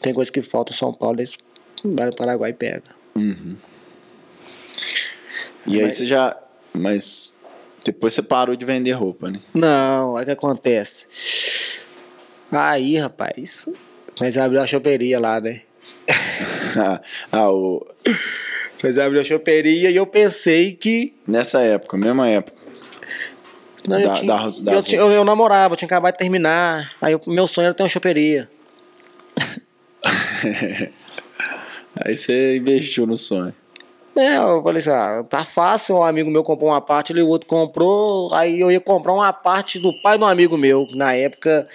[0.00, 1.36] Tem coisas que faltam São Paulo, eles
[1.84, 2.82] vão para o Paraguai e pegam.
[3.14, 3.56] Uhum.
[5.66, 6.36] E aí Mas- você já.
[6.74, 7.36] Mas
[7.84, 9.40] depois você parou de vender roupa, né?
[9.52, 11.06] Não, olha o que acontece.
[12.50, 13.68] Aí, rapaz,
[14.20, 15.62] nós abriu a choperia lá, né?
[17.30, 17.86] ah, o...
[18.82, 21.14] Nós abriu a choperia e eu pensei que.
[21.26, 22.60] nessa época, mesma época.
[23.86, 26.18] Não, eu, Da- tinha, da- da- eu, tinha- eu, eu namorava, eu tinha acabado de
[26.18, 26.92] terminar.
[27.00, 28.48] Aí o meu sonho era ter uma choperia.
[32.04, 33.54] Aí você investiu no sonho.
[34.16, 37.28] É, eu falei assim, ah, tá fácil, um amigo meu comprou uma parte, ele o
[37.28, 40.86] outro comprou, aí eu ia comprar uma parte do pai de um amigo meu.
[40.92, 41.66] Na época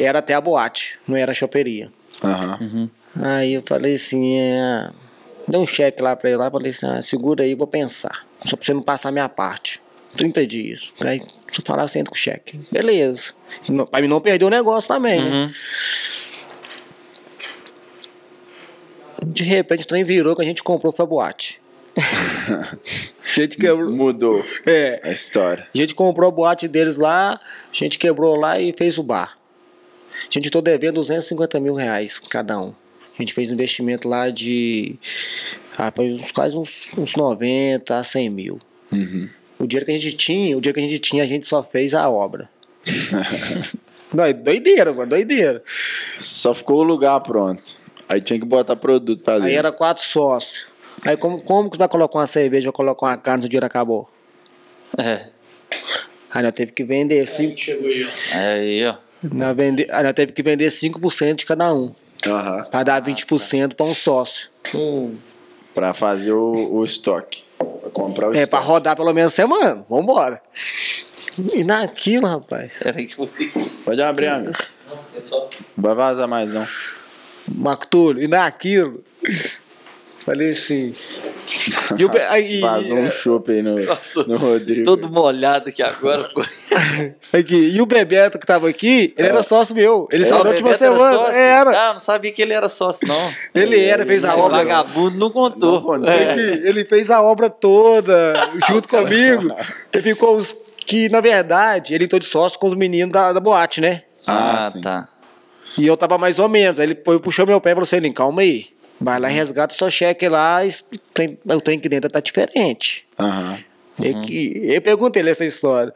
[0.00, 1.88] era até a boate, não era a choperia.
[2.22, 2.90] Aham.
[3.20, 4.90] Aí eu falei assim, é,
[5.46, 8.26] dei um cheque lá pra ele lá, falei assim, ah, segura aí, vou pensar.
[8.44, 9.80] Só pra você não passar a minha parte.
[10.16, 10.92] 30 dias.
[11.00, 11.20] Aí
[11.52, 12.60] se eu falar, você entra com o cheque.
[12.70, 13.34] Beleza.
[13.90, 15.54] Pra mim não perder o negócio também, né?
[19.24, 21.60] De repente o trem virou que a gente comprou foi a boate.
[21.96, 22.76] a
[23.34, 23.90] gente quebrou.
[23.90, 25.00] Mudou É.
[25.02, 25.66] a história.
[25.74, 27.40] A gente comprou a boate deles lá, a
[27.74, 29.36] gente quebrou lá e fez o bar.
[30.12, 32.74] A gente tô devendo 250 mil reais cada um.
[33.18, 34.96] A gente fez um investimento lá de
[35.76, 38.60] ah, foi uns, quase uns, uns 90 a 100 mil.
[38.90, 39.28] Uhum.
[39.58, 41.62] O dinheiro que a gente tinha, o dinheiro que a gente tinha, a gente só
[41.62, 42.48] fez a obra.
[44.12, 45.62] Não, é doideira, mano, doideira.
[46.18, 47.81] Só ficou o lugar pronto.
[48.12, 49.48] Aí tinha que botar produto pra dentro.
[49.48, 50.66] Aí era quatro sócios.
[51.06, 53.64] Aí como, como que você vai colocar uma cerveja, vai colocar uma carne, o dinheiro
[53.66, 54.08] acabou?
[54.98, 55.28] É.
[56.30, 58.36] Aí nós teve que vender cinco, Chegou aí, ó.
[58.36, 58.94] Aí, ó.
[59.32, 61.94] nós vende, aí nós teve que vender 5% de cada um.
[62.26, 62.64] Aham.
[62.70, 64.48] Pra dar 20% pra um sócio.
[65.74, 67.42] Pra fazer o, o estoque.
[67.58, 68.66] Pra comprar o É, pra estoque.
[68.66, 69.84] rodar pelo menos semana.
[69.88, 70.40] Vambora.
[71.54, 72.74] E naquilo, rapaz.
[72.82, 73.70] Peraí que eu vou ter que.
[73.84, 74.52] Pode abrir, amigo.
[74.88, 75.48] Não, é só.
[75.76, 76.66] Não vai vazar mais, não.
[77.48, 79.02] Marco Túlio, e naquilo.
[80.24, 80.94] Falei assim.
[81.98, 84.26] E o aí- Vazou um chopp aí no, Passou.
[84.26, 84.84] no Rodrigo.
[84.86, 86.26] Todo molhado aqui agora.
[87.32, 90.08] Aqui, e o Bebeto que tava aqui, ele era sócio meu.
[90.10, 91.18] Ele saiu Ah, na o última era semana.
[91.18, 91.34] sócio?
[91.34, 91.70] Era.
[91.70, 93.32] Ah, eu não sabia que ele era sócio, não.
[93.60, 94.58] Ele era, fez a O obra.
[94.58, 95.72] vagabundo não contou.
[95.74, 96.08] Não contou.
[96.10, 96.30] É.
[96.32, 98.32] Aqui, ele fez a obra toda
[98.68, 99.54] junto comigo.
[99.92, 103.40] Ele ficou os que, na verdade, ele entrou de sócio com os meninos da, da
[103.40, 104.02] boate, né?
[104.26, 104.80] Ah, Ah, sim.
[104.80, 105.08] tá.
[105.78, 106.78] E eu tava mais ou menos.
[106.78, 108.66] Aí ele puxou meu pé e falou assim: calma aí.
[109.00, 110.64] Vai lá e resgata o seu cheque lá.
[110.64, 110.72] e
[111.12, 113.06] tem- O trem aqui dentro tá diferente.
[113.18, 113.58] Aham.
[113.98, 115.92] E que- Eu perguntei ele essa história.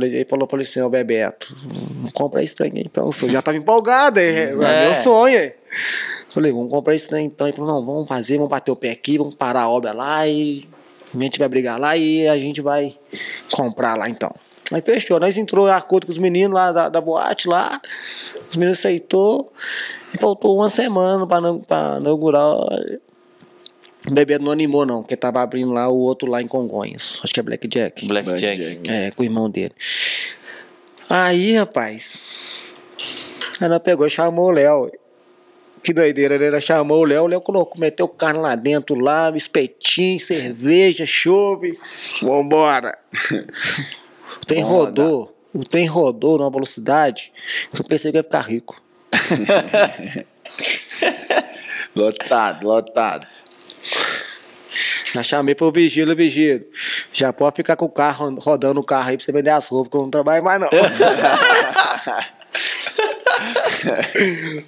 [0.00, 1.54] Ele falou, falei assim, ó, Bebeto,
[2.02, 3.10] não compra esse trem então.
[3.22, 4.54] Eu já tava empolgado, é, é
[4.86, 5.36] meu sonho.
[5.38, 5.54] é.
[6.32, 7.46] Falei, vamos comprar esse trem então.
[7.46, 10.26] Ele falou, não, vamos fazer, vamos bater o pé aqui, vamos parar a obra lá
[10.26, 10.64] e
[11.14, 12.96] a gente vai brigar lá e a gente vai
[13.52, 14.34] comprar lá então.
[14.72, 17.80] Aí fechou, nós entrou em acordo com os meninos lá da, da boate lá,
[18.50, 19.52] os meninos aceitou
[20.12, 22.56] e faltou uma semana pra inaugurar.
[24.06, 27.32] O Bebeto não animou não, porque tava abrindo lá o outro lá em Congonhas, acho
[27.32, 28.06] que é Blackjack.
[28.06, 28.56] Blackjack.
[28.56, 28.90] Blackjack.
[28.90, 29.72] É, com o irmão dele.
[31.08, 32.62] Aí, rapaz.
[33.60, 34.90] Aí nós pegou e chamou o Léo.
[35.82, 36.50] Que doideira, né?
[36.50, 41.78] Nós chamou o Léo, o Léo colocou, meteu carne lá dentro, lá, espetinho, cerveja, chove.
[42.22, 42.98] Vambora.
[44.44, 45.34] O trem rodou.
[45.54, 47.32] O trem rodou numa velocidade
[47.72, 48.78] que eu pensei que ia ficar rico.
[51.96, 53.26] Lotado, lotado.
[55.14, 56.66] Já chamei pro vigílio, vigílio.
[57.10, 59.90] Já pode ficar com o carro rodando o carro aí pra você vender as roupas,
[59.92, 60.68] que eu não trabalho mais, não.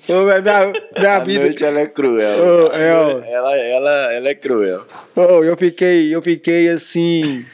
[0.08, 1.44] Ô, minha, minha A vida.
[1.44, 2.72] noite ela é cruel.
[2.72, 2.88] É,
[3.32, 4.84] ela, ela, ela é cruel.
[5.14, 7.44] Ô, eu fiquei, eu fiquei assim,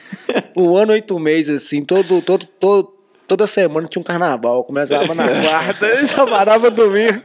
[0.56, 2.92] um ano, oito meses, assim, todo, todo, todo,
[3.26, 4.58] toda semana tinha um carnaval.
[4.58, 7.22] Eu começava na quarta e só parava domingo.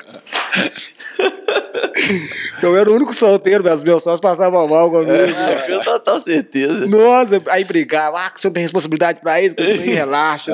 [2.62, 5.12] Eu era o único solteiro, meus meus sócios passavam mal comigo.
[5.12, 6.88] Eu tenho total certeza.
[6.88, 10.54] Nossa, aí brigava, ah, que você não tem responsabilidade pra isso, que eu relaxa.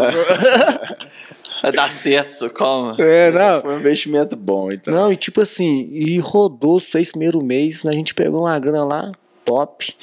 [1.61, 2.95] Vai dar certo, só calma.
[2.99, 3.61] é, não.
[3.61, 4.93] Foi um investimento bom, então.
[4.93, 8.83] Não, e tipo assim, e rodou os seis primeiros meses, a gente pegou uma grana
[8.83, 9.11] lá,
[9.45, 9.95] top,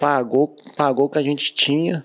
[0.00, 2.02] pagou, pagou o que a gente tinha,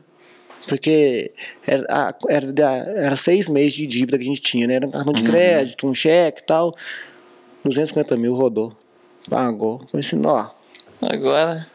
[0.68, 1.32] porque
[1.66, 2.48] era, era,
[2.96, 4.76] era seis meses de dívida que a gente tinha, né?
[4.76, 6.76] Era um cartão de crédito, um cheque e tal.
[7.64, 8.76] 250 mil rodou.
[9.30, 9.80] Pagou.
[9.92, 10.50] Falei assim, ó,
[11.02, 11.68] Agora.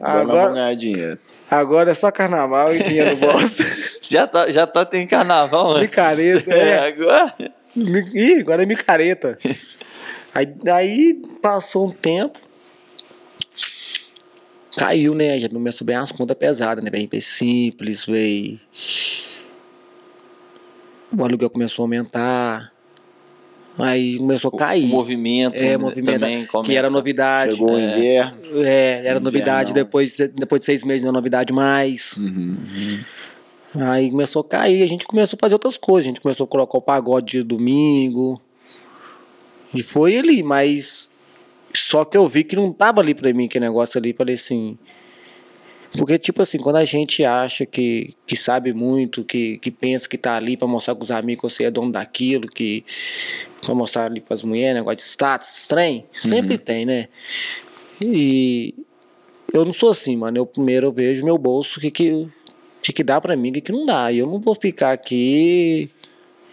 [0.00, 1.18] Agora, vamos ganhar dinheiro.
[1.50, 3.62] agora é só carnaval e dinheiro no bolso.
[4.02, 5.82] Já tá, já tá tem carnaval antes.
[5.82, 6.78] Micareta, É, é.
[6.88, 7.34] agora.
[7.76, 9.38] Mi- Ih, agora é micareta.
[10.34, 12.38] Aí, aí passou um tempo.
[14.78, 15.38] Caiu, né?
[15.38, 16.90] Já começou bem as contas pesadas, né?
[16.90, 18.58] Bem bem simples, veio.
[21.16, 22.72] O aluguel começou a aumentar.
[23.78, 24.86] Aí começou a O cair.
[24.86, 26.68] movimento, é, né, movimento também começa.
[26.70, 27.52] que era novidade.
[27.52, 27.82] Chegou o é.
[27.84, 28.38] inverno.
[28.64, 29.72] É, era novidade.
[29.72, 32.16] Depois, de- depois de seis meses não é novidade mais.
[32.16, 32.58] Uhum.
[33.76, 36.06] Aí começou a cair, a gente começou a fazer outras coisas.
[36.06, 38.40] A gente começou a colocar o pagode de domingo.
[39.72, 41.07] E foi ali, mas
[41.80, 44.12] só que eu vi que não tava ali pra mim aquele negócio ali.
[44.12, 44.78] Falei assim.
[45.96, 50.18] Porque, tipo assim, quando a gente acha que, que sabe muito, que, que pensa que
[50.18, 52.84] tá ali pra mostrar com os amigos que você é dono daquilo, que
[53.62, 57.08] pra mostrar ali pras mulheres, negócio de status, trem, sempre tem, né?
[58.02, 58.74] E
[59.52, 60.36] eu não sou assim, mano.
[60.36, 62.28] Eu primeiro eu vejo meu bolso, o que, que,
[62.82, 64.12] que, que dá pra mim, o que, que não dá.
[64.12, 65.90] E eu não vou ficar aqui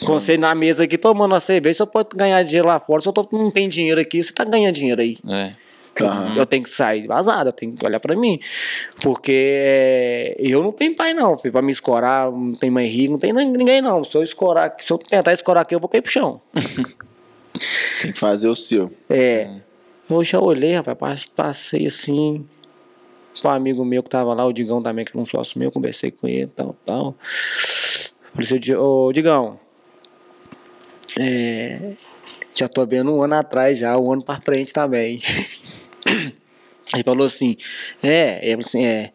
[0.01, 3.01] você na mesa aqui tomando uma cerveja, você pode ganhar dinheiro lá fora.
[3.01, 5.17] Se eu tô, não tem dinheiro aqui, você tá ganhando dinheiro aí.
[5.27, 5.53] É.
[6.01, 6.35] Aham.
[6.35, 8.37] Eu tenho que sair vazado, eu tenho que olhar pra mim.
[9.01, 13.11] Porque é, eu não tenho pai, não, filho, pra me escorar, não tem mãe rica,
[13.13, 14.03] não tem ninguém, não.
[14.03, 16.41] Se eu escorar, se eu tentar escorar aqui, eu vou cair pro chão.
[18.01, 18.91] Tem que fazer o seu.
[19.09, 19.61] É.
[20.09, 22.45] Eu já olhei, rapaz, pas- passei assim.
[23.41, 25.71] Com um amigo meu que tava lá, o Digão também, que é um sócio meu,
[25.71, 27.15] conversei com ele, tal, tal.
[28.33, 29.57] Falei assim, "Di- ô Digão,
[31.19, 31.93] é,
[32.53, 35.21] já tô vendo um ano atrás já, um ano pra frente também.
[36.93, 37.57] Aí falou assim,
[38.01, 39.11] é, ele falou assim, é.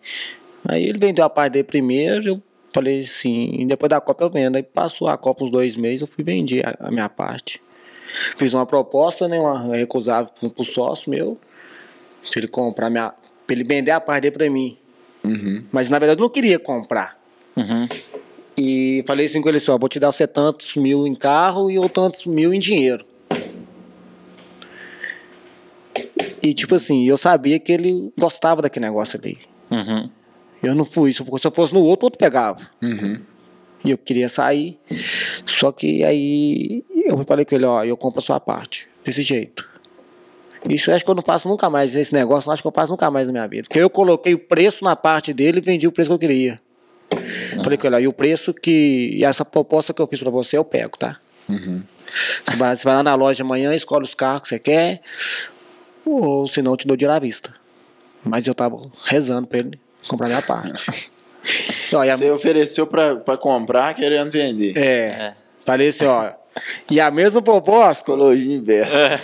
[0.68, 4.56] Aí ele vendeu a parte dele primeiro, eu falei assim, depois da Copa eu vendo.
[4.56, 7.62] Aí passou a Copa uns dois meses, eu fui vender a, a minha parte.
[8.36, 11.38] Fiz uma proposta, né, uma recusável pro, pro sócio meu,
[12.30, 13.14] pra ele comprar minha,
[13.46, 14.76] pra ele vender a parte dele pra mim.
[15.24, 15.64] Uhum.
[15.70, 17.18] Mas na verdade eu não queria comprar.
[17.56, 17.88] Uhum.
[18.62, 21.88] E falei assim com ele só, vou te dar tantos mil em carro e ou
[21.88, 23.06] tantos mil em dinheiro.
[26.42, 29.38] E tipo assim, eu sabia que ele gostava daquele negócio ali.
[29.70, 30.10] Uhum.
[30.62, 32.60] Eu não fui, se eu fosse no outro, o outro pegava.
[32.82, 33.22] Uhum.
[33.82, 34.78] E eu queria sair.
[35.46, 38.86] Só que aí eu falei com ele, ó, eu compro a sua parte.
[39.02, 39.66] Desse jeito.
[40.68, 41.96] Isso eu acho que eu não passo nunca mais.
[41.96, 43.62] Esse negócio eu acho que eu passo nunca mais na minha vida.
[43.62, 46.60] Porque eu coloquei o preço na parte dele e vendi o preço que eu queria.
[47.62, 49.10] Falei com ele, e o preço que.
[49.16, 51.18] E essa proposta que eu fiz pra você, eu pego, tá?
[51.48, 51.82] Uhum.
[52.46, 55.00] Você vai, você vai lá na loja amanhã, escolhe os carros que você quer,
[56.04, 57.54] ou senão eu te dou dinheiro à vista.
[58.24, 60.84] Mas eu tava rezando pra ele comprar minha parte.
[61.90, 64.76] Você ofereceu pra, pra comprar querendo vender.
[64.76, 65.34] é, É.
[65.64, 66.30] falei assim, ó.
[66.90, 69.20] E a mesma proposta, Psicologia inversa.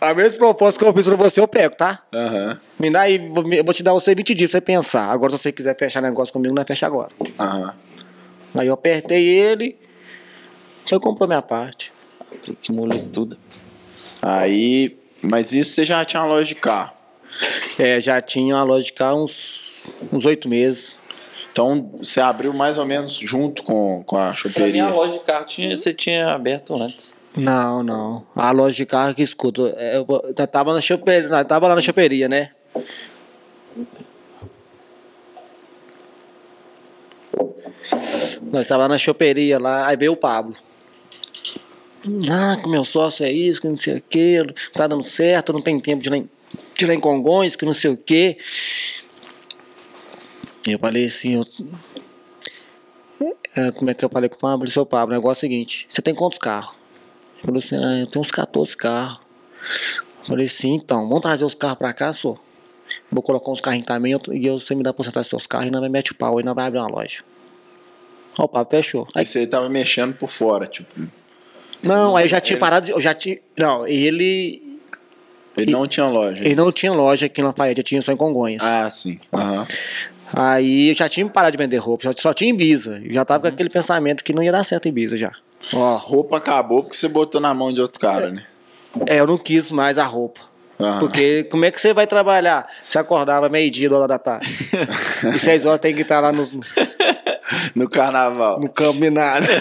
[0.00, 2.02] a mesma proposta que eu fiz pra você, eu pego, tá?
[2.12, 2.60] Aham.
[2.78, 3.16] Me dá aí,
[3.56, 5.10] eu vou te dar você 20 dias pra você pensar.
[5.10, 7.10] Agora, se você quiser fechar negócio comigo, não é fecha agora.
[7.38, 7.74] Aham.
[8.54, 9.76] Aí eu apertei ele,
[10.88, 11.92] foi comprou minha parte.
[12.62, 13.36] Que moletuda.
[14.20, 14.96] Aí.
[15.22, 16.92] Mas isso você já tinha uma loja de carro.
[17.78, 20.97] É, já tinha uma loja de carro uns uns oito meses.
[21.58, 24.84] Então você abriu mais ou menos junto com, com a choperia.
[24.84, 27.16] minha loja de carro tinha, você tinha aberto antes.
[27.36, 28.24] Não, não.
[28.36, 29.74] A loja de carro que escuta.
[29.76, 32.50] é, Eu, eu tava, na choperia, nós tava lá na choperia, né?
[38.52, 40.54] Nós tava na choperia lá, aí veio o Pablo.
[42.30, 44.38] Ah, que meu sócio é isso, que não sei o que,
[44.74, 46.30] tá dando certo, não tem tempo de ir lá em,
[46.78, 48.36] de ir lá em Congonhas, que não sei o que.
[50.66, 51.46] Eu falei assim, eu,
[53.56, 54.68] é, como é que eu falei com o Pablo?
[54.68, 56.74] Seu Pablo, o negócio é o seguinte, você tem quantos carros?
[57.36, 59.20] Ele falou assim, ah, eu tenho uns 14 carros.
[60.20, 62.36] Eu falei assim, então, vamos trazer os carros pra cá, só.
[63.10, 65.68] Vou colocar uns carrinhos também eu- e eu- você me dá porcentagem dos seus carros
[65.68, 67.22] e nós vai mete o pau e nós vai abrir uma loja.
[68.38, 69.06] Ó, o Pablo fechou.
[69.14, 70.94] Aí, você tava mexendo por fora, tipo.
[71.82, 74.62] não, aí eu já tinha parado, de, eu já tinha, não, ele,
[75.56, 76.44] Ele não tinha loja.
[76.44, 78.62] ele não tinha loja aqui na Lafayette, tinha só em Congonhas.
[78.64, 79.18] Ah, sim.
[79.32, 79.66] Aham.
[80.34, 83.00] Aí eu já tinha parado de vender roupa, só, tinha Ibiza.
[83.04, 85.32] Eu já tava com aquele pensamento que não ia dar certo em Ibiza já.
[85.72, 88.44] Ó, a roupa acabou porque você botou na mão de outro cara, né?
[89.06, 90.40] É, eu não quis mais a roupa.
[90.80, 91.00] Aham.
[91.00, 92.68] Porque como é que você vai trabalhar?
[92.86, 94.46] Você acordava meio-dia, duas horas da tarde.
[95.34, 96.48] e seis horas tem que estar lá no,
[97.74, 98.60] No carnaval.
[98.60, 99.46] no campo minado.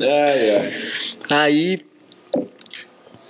[0.00, 0.72] Ai, ai.
[1.30, 1.80] Aí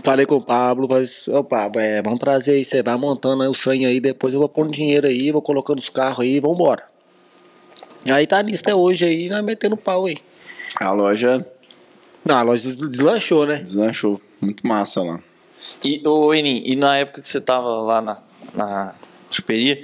[0.03, 3.43] falei com o Pablo, falei, assim, ô Pablo, é, vamos trazer aí, você vai montando
[3.43, 6.41] aí os trem aí, depois eu vou pondo dinheiro aí, vou colocando os carros aí,
[6.41, 6.85] vambora.
[8.11, 10.17] Aí tá nisso até hoje aí, nós metendo pau aí.
[10.77, 11.47] A loja
[12.25, 13.57] Não, a loja deslanchou, né?
[13.57, 14.21] deslanchou.
[14.41, 15.21] Muito massa lá.
[15.85, 18.19] E, ô, Enin, e na época que você tava lá na,
[18.55, 18.95] na
[19.31, 19.83] choperia,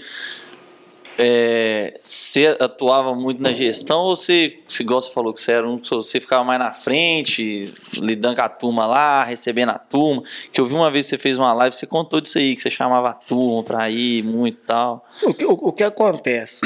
[1.18, 5.78] é, você atuava muito na gestão ou você, se você falou que você era um,
[5.82, 7.64] você ficava mais na frente,
[8.00, 10.22] lidando com a turma lá, recebendo a turma?
[10.52, 12.62] Que eu vi uma vez que você fez uma live, você contou disso aí, que
[12.62, 15.06] você chamava a turma pra ir muito e tal.
[15.22, 16.60] O que, o, o que acontece?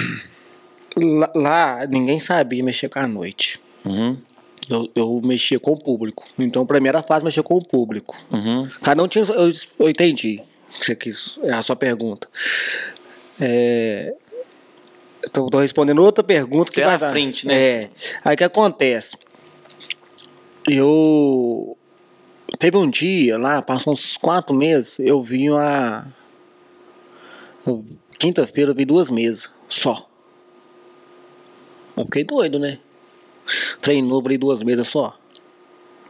[0.97, 3.61] Lá, lá, ninguém sabia mexer com a noite.
[3.85, 4.19] Uhum,
[4.69, 6.25] Eu, eu mexia com o público.
[6.39, 8.17] Então, pra mim era fácil mexer com o público.
[8.33, 8.69] uhum.
[8.83, 9.25] Cada um tinha.
[9.25, 10.43] Eu, eu entendi
[10.79, 12.29] que você quis, é a sua pergunta.
[13.41, 14.15] É,
[15.29, 16.73] tô respondendo outra pergunta.
[16.73, 17.11] Você que era vai à dar.
[17.11, 17.55] frente, né?
[17.55, 17.91] É.
[18.25, 19.17] Aí o que acontece?
[20.69, 21.77] Eu.
[22.59, 26.07] Teve um dia lá, passou uns quatro meses, eu vi uma.
[28.19, 30.09] Quinta-feira eu vi duas mesas, só.
[31.97, 32.79] Eu fiquei doido, né?
[33.81, 35.19] Treinou, ali duas mesas só.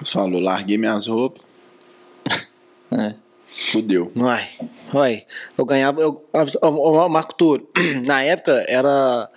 [0.05, 1.43] Falou, larguei minhas roupas.
[2.93, 3.15] É.
[3.73, 4.11] Fudeu.
[4.17, 4.49] Ai,
[4.95, 6.25] ai, eu ganhava, eu,
[6.63, 7.69] ó, Marco Túlio,
[8.07, 9.29] na época era,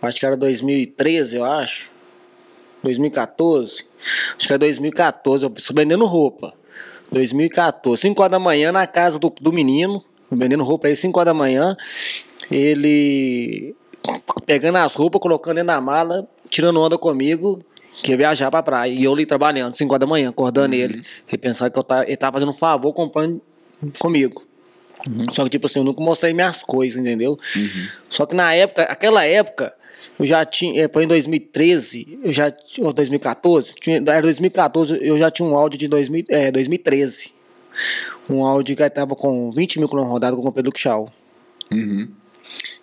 [0.00, 1.90] acho que era 2013, eu acho,
[2.82, 3.84] 2014,
[4.36, 6.54] acho que era 2014, eu vendendo roupa,
[7.10, 11.32] 2014, 5 horas da manhã na casa do, do menino, vendendo roupa aí, 5 horas
[11.32, 11.76] da manhã,
[12.50, 13.74] ele
[14.44, 17.62] pegando as roupas, colocando dentro da mala, tirando onda comigo,
[18.02, 21.02] que ia viajar pra praia, e eu ali trabalhando, 5 horas da manhã, acordando ele,
[21.30, 23.40] e pensava que eu tava, ele tava fazendo um favor comprando
[23.98, 24.44] comigo.
[25.32, 27.38] Só que, tipo assim, eu nunca mostrei minhas coisas, entendeu?
[28.10, 29.72] Só que na época, aquela época,
[30.18, 35.16] eu já tinha, eh, foi em 2013, eu já, ou 2014, tinha, era 2014, eu
[35.18, 37.32] já tinha um áudio de 2000, é, 2013.
[38.28, 41.12] Um áudio que tava com 20 mil quilômetros rodados que eu comprei do Xiao.
[41.70, 42.08] Uhum.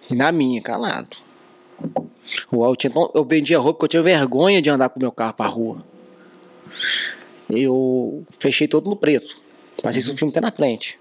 [0.10, 1.18] E na minha, calado.
[2.52, 5.12] O áudio tinha tão- eu vendia roupa porque eu tinha vergonha de andar com meu
[5.12, 5.84] carro pra rua.
[7.50, 9.38] Eu fechei todo no preto.
[9.82, 10.98] Passei isso filme até na frente.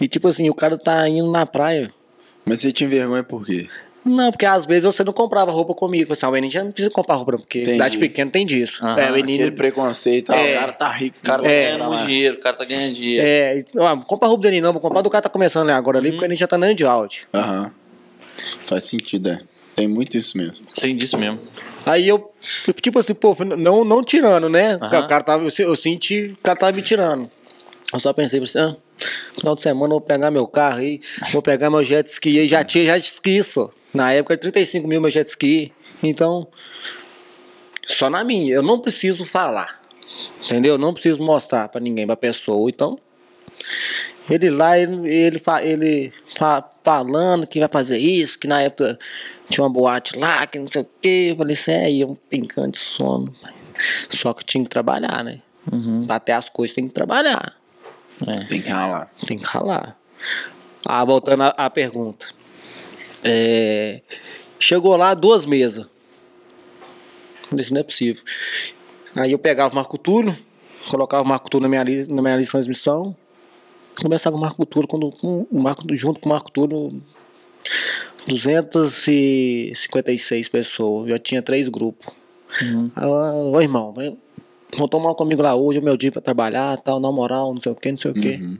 [0.00, 1.90] E tipo assim, o cara tá indo na praia.
[2.44, 3.68] Mas você tinha vergonha por quê?
[4.04, 6.12] Não, porque às vezes você não comprava roupa comigo.
[6.12, 7.72] Assim, ah, o Enin já não precisa comprar roupa, porque Entendi.
[7.72, 8.82] cidade pequena tem disso.
[8.84, 10.56] Aham, é, o Enin Aquele preconceito, ah, É.
[10.56, 11.18] o cara tá rico.
[11.20, 13.26] O cara tá É, ganhando muito dinheiro, o cara tá ganhando dinheiro.
[13.26, 15.72] É, ah, compra roupa do Enin não, vou comprar do cara que tá começando ali
[15.72, 16.02] agora Uhum.
[16.04, 17.26] ali, porque o Enin já tá andando de áudio.
[17.34, 17.70] Aham.
[18.66, 19.40] Faz sentido, é.
[19.74, 20.56] Tem muito isso mesmo.
[20.80, 21.40] Tem disso mesmo.
[21.86, 22.32] Aí eu,
[22.82, 24.74] tipo assim, pô, não, não tirando, né?
[24.74, 25.04] Aham.
[25.04, 27.30] O cara tava, eu, eu senti que o cara tava me tirando.
[27.92, 28.76] Eu só pensei assim, ah,
[29.38, 31.00] final de semana eu vou pegar meu carro aí,
[31.32, 33.70] vou pegar meu jet ski aí, já tinha jet ski só.
[33.94, 35.72] Na época, 35 mil meu jet ski.
[36.02, 36.46] Então,
[37.86, 39.80] só na minha, eu não preciso falar.
[40.44, 40.74] Entendeu?
[40.74, 42.68] Eu não preciso mostrar pra ninguém, pra pessoa.
[42.68, 42.98] Então,
[44.28, 48.98] ele lá, ele, ele, fa- ele fa- falando que vai fazer isso, que na época
[49.48, 51.28] tinha uma boate lá, que não sei o quê.
[51.30, 53.34] Eu falei, isso é aí, um pincante de sono.
[54.10, 55.40] Só que tinha que trabalhar, né?
[55.70, 56.04] Uhum.
[56.04, 57.54] Bater as coisas tem que trabalhar.
[58.26, 58.44] É.
[58.46, 59.10] Tem que ralar.
[59.26, 59.96] Tem que ralar.
[60.84, 62.26] Ah, voltando à, à pergunta.
[63.22, 64.00] É,
[64.58, 65.86] chegou lá duas mesas.
[67.48, 68.22] Falei, isso não é possível.
[69.16, 70.36] Aí eu pegava o Marco Túlio,
[70.90, 73.16] colocava o Marco Túlio na minha, na minha lista de transmissão.
[74.00, 77.02] Começava com o Marco Túlio, quando, com o Marco, junto com o Marco Túlio,
[78.26, 81.08] 256 pessoas.
[81.08, 82.14] Já tinha três grupos.
[82.62, 82.90] Uhum.
[82.94, 84.16] Aí, eu, Ô irmão, vem,
[84.76, 87.60] vão tomar comigo lá hoje, é o meu dia pra trabalhar, tal, na moral, não
[87.60, 88.36] sei o que, não sei o que.
[88.36, 88.58] Uhum.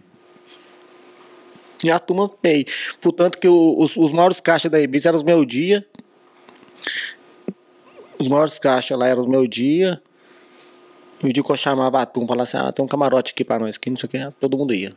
[1.84, 2.64] E a turma fez.
[3.00, 5.86] Portanto, que os, os maiores caixas da Ibiza eram os meu dia.
[8.18, 10.02] Os maiores caixas lá eram os meu dia.
[11.22, 13.44] E o dia que eu chamava a turma, falava assim: ah, tem um camarote aqui
[13.44, 14.94] pra nós, aqui, não sei o que, todo mundo ia.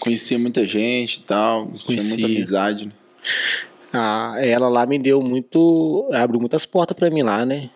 [0.00, 1.66] Conhecia muita gente e tal.
[1.66, 2.10] Tinha Conhecia.
[2.10, 2.92] muita amizade, né?
[3.92, 6.08] Ah, ela lá me deu muito.
[6.12, 7.70] Abriu muitas portas pra mim lá, né?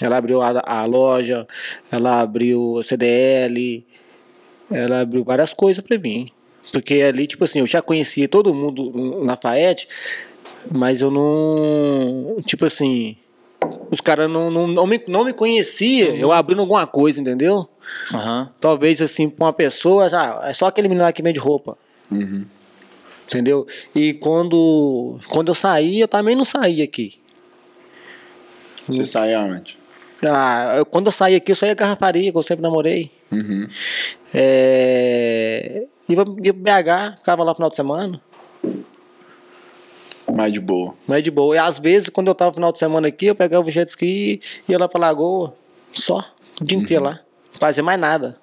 [0.00, 1.46] Ela abriu a, a loja,
[1.92, 3.84] ela abriu o CDL,
[4.70, 6.30] ela abriu várias coisas pra mim.
[6.72, 9.86] Porque ali, tipo assim, eu já conhecia todo mundo na Faete,
[10.70, 12.36] mas eu não.
[12.46, 13.16] Tipo assim.
[13.90, 17.68] Os caras não, não, não, me, não me conheciam, eu abrindo alguma coisa, entendeu?
[18.12, 18.50] Aham.
[18.60, 21.76] Talvez assim, pra uma pessoa, ah, é só aquele menino lá que vende roupa.
[22.10, 22.44] Uhum.
[23.26, 23.66] Entendeu?
[23.94, 27.20] E quando, quando eu saí, eu também não saí aqui.
[28.88, 29.78] Você saía onde?
[30.22, 33.10] Ah, eu- quando eu saí aqui, eu saía garrafaria, que eu sempre namorei.
[33.30, 33.68] Uhum.
[34.34, 38.20] É, ia, pro BH, ficava lá no final de semana.
[40.34, 40.94] Mais de boa.
[41.06, 41.54] Mas de boa.
[41.54, 43.88] E às vezes, quando eu tava no final de semana aqui, eu pegava o jet
[43.88, 45.54] ski e ia lá pra Lagoa.
[45.92, 46.18] Só.
[46.60, 47.20] O dia inteiro lá.
[47.58, 48.36] Fazia mais nada.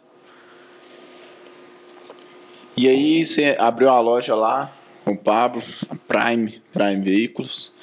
[2.76, 4.72] E aí você abriu a loja lá,
[5.04, 7.74] com o Pablo, a Prime, Prime Veículos.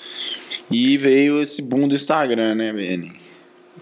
[0.71, 3.13] E veio esse boom do Instagram, né, Beni?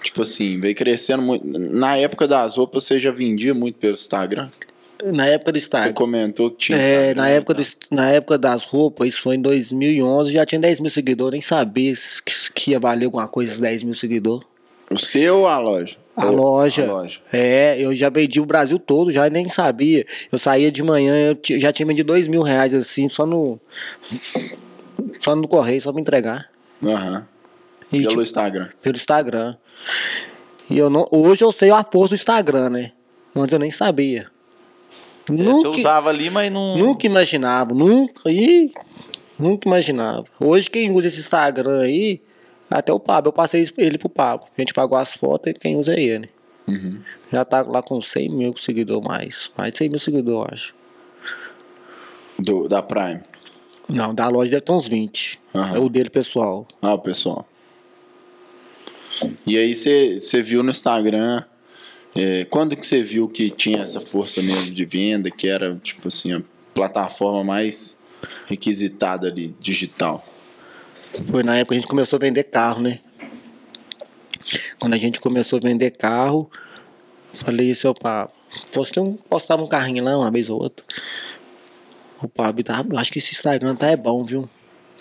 [0.03, 1.47] Tipo assim, veio crescendo muito.
[1.47, 4.49] Na época das roupas, você já vendia muito pelo Instagram?
[5.05, 5.93] Na época do Você Instagram.
[5.93, 9.35] comentou que tinha É, Instagram na e época, do, na época das roupas, isso foi
[9.37, 13.51] em 2011, já tinha 10 mil seguidores, nem sabia que, que ia valer alguma coisa
[13.51, 14.47] esses 10 mil seguidores.
[14.91, 15.97] O seu ou a loja?
[16.17, 16.85] A loja.
[16.85, 17.21] A loja.
[17.33, 20.05] É, eu já vendi o Brasil todo, já nem sabia.
[20.31, 21.15] Eu saía de manhã,
[21.49, 23.59] eu já tinha vendido 2 mil reais assim, só no.
[25.19, 26.51] Só no correio, só pra entregar.
[26.85, 27.27] Aham.
[27.93, 28.69] E, Pelo tipo, Instagram.
[28.81, 29.57] pelo Instagram.
[30.71, 32.93] E eu não, hoje eu sei a força do Instagram, né?
[33.35, 34.29] Antes eu nem sabia.
[35.31, 36.77] É, Você Nunca, usava ali, mas não.
[36.77, 38.73] nunca imaginava, nunca, ih,
[39.39, 40.25] nunca imaginava.
[40.41, 42.21] Hoje quem usa esse Instagram aí,
[42.73, 44.47] até o Pablo, eu passei ele pro Pablo.
[44.57, 46.31] A gente pagou as fotos e quem usa é ele.
[46.67, 47.01] Uhum.
[47.33, 49.51] Já tá lá com 100 mil seguidores mais.
[49.57, 50.75] Mais de 100 mil seguidores, eu acho.
[52.39, 53.21] Do, da Prime.
[53.89, 55.41] Não, da loja deve ter uns 20.
[55.55, 55.77] Aham.
[55.77, 56.67] É o dele pessoal.
[56.81, 57.47] Ah, o pessoal.
[59.47, 61.45] E aí você você viu no Instagram.
[62.15, 66.09] é, quando que você viu que tinha essa força mesmo de venda, que era tipo
[66.09, 66.43] assim, a
[66.75, 67.99] plataforma mais
[68.47, 70.25] requisitada ali, digital?
[71.27, 73.01] Foi na época que a gente começou a vender carro, né?
[74.79, 76.51] Quando a gente começou a vender carro,
[77.35, 78.35] falei isso ao Pablo.
[78.73, 80.85] Postei um, postava um carrinho lá uma vez ou outra.
[82.23, 84.49] O Pablo, tá, eu acho que esse Instagram tá é bom, viu?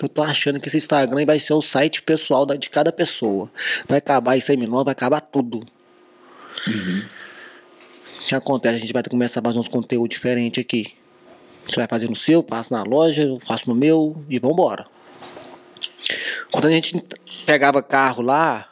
[0.01, 3.51] Eu tô achando que esse Instagram vai ser o site pessoal da- de cada pessoa.
[3.87, 5.63] Vai acabar isso aí, menor, vai acabar tudo.
[6.67, 8.75] O que acontece?
[8.75, 10.93] A gente vai ter que começar a fazer uns conteúdos diferentes aqui.
[11.67, 14.87] Você vai fazer no seu, passa na loja, eu faço no meu e vambora.
[16.51, 17.01] Quando a gente
[17.45, 18.67] pegava carro lá,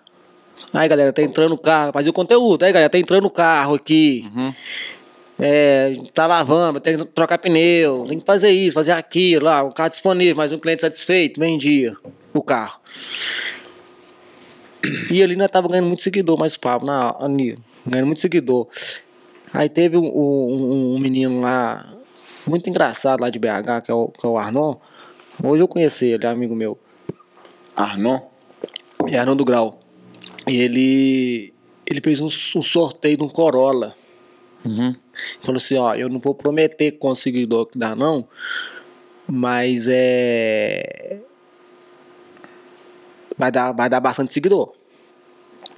[0.73, 3.75] aí galera, tá entrando o carro, fazia o conteúdo, aí galera, tá entrando o carro
[3.75, 4.53] aqui, Uhum.
[5.39, 9.73] é, tá lavando, tem que trocar pneu, tem que fazer isso, fazer aquilo, lá, o
[9.73, 11.95] carro disponível, mais um cliente satisfeito, vendia
[12.33, 12.79] o carro.
[15.11, 18.67] E ali nós tava ganhando muito seguidor, mais papo, na, ali, ganhando muito seguidor.
[19.53, 21.93] Aí teve um, um- um menino lá,
[22.47, 24.75] muito engraçado lá de BH, que é o, que é o Arnon.
[25.43, 26.77] Hoje eu conheci ele, é amigo meu.
[27.79, 28.19] Arnon?
[29.07, 29.79] É Arnaldo Grau.
[30.45, 31.53] E ele,
[31.85, 33.95] ele fez um, um sorteio de um Corolla.
[34.65, 34.93] Uhum.
[35.41, 38.27] Falou assim, ó, eu não vou prometer com o seguidor que dá não,
[39.25, 41.19] mas é...
[43.37, 44.73] Vai dar, vai dar bastante seguidor.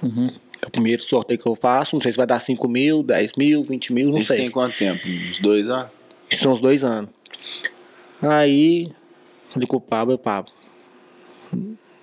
[0.02, 0.32] Uhum.
[0.60, 3.32] É o primeiro sorteio que eu faço, não sei se vai dar 5 mil, 10
[3.36, 4.38] mil, 20 mil, não Isso sei.
[4.38, 5.06] tem quanto tempo?
[5.06, 5.90] Uns dois anos?
[6.28, 7.10] Isso tem uns dois anos.
[8.20, 8.92] Aí,
[9.50, 10.52] falei com o Pablo, Pablo,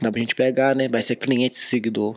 [0.02, 0.88] dá pra gente pegar, né?
[0.88, 2.16] Vai ser cliente e seguidor.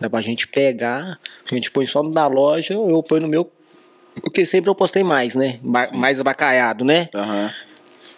[0.00, 1.18] Dá pra gente pegar,
[1.50, 3.50] a gente põe só no da loja, eu ponho no meu.
[4.22, 5.58] Porque sempre eu postei mais, né?
[5.62, 7.08] Ba- mais abacaiado, né?
[7.14, 7.50] Aham.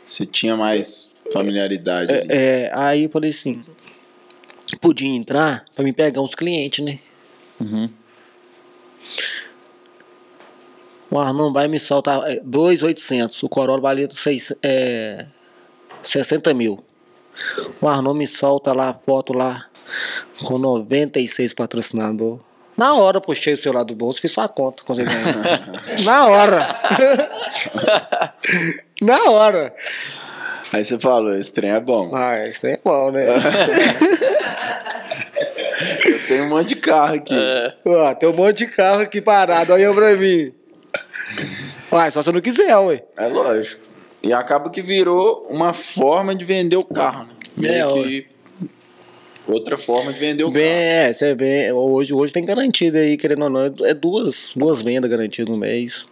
[0.05, 2.13] Você tinha mais familiaridade.
[2.13, 2.29] ali.
[2.31, 3.63] É, aí eu falei assim,
[4.81, 6.99] podia entrar pra me pegar uns clientes, né?
[7.61, 7.91] Uhum.
[11.11, 13.43] O Arnon vai me soltar é, 2,800.
[13.43, 15.27] O Corolla valia seis, é,
[16.03, 16.85] 60 mil.
[17.81, 19.67] O Arnon me solta lá a foto lá
[20.45, 22.41] com 96 patrocinador.
[22.77, 24.83] Na hora eu puxei o celular do bolso e fiz só a conta.
[26.05, 26.81] Na hora.
[29.01, 29.75] Na hora.
[30.73, 32.15] Aí você falou, esse trem é bom.
[32.15, 33.25] Ah, isso é bom, né?
[36.05, 37.35] Eu tenho um monte de carro aqui.
[37.85, 40.53] Ó, tem um monte de carro aqui parado, olha pra mim.
[41.91, 43.03] Uai, só se eu não quiser, ué.
[43.17, 43.86] É lógico.
[44.27, 47.79] E acaba que virou uma forma de vender o carro, né?
[47.79, 48.27] É, que
[49.47, 50.81] outra forma de vender o Bem, carro.
[50.81, 55.09] é, você vê, hoje, hoje tem garantido aí, querendo ou não, é duas, duas vendas
[55.09, 56.07] garantidas no mês.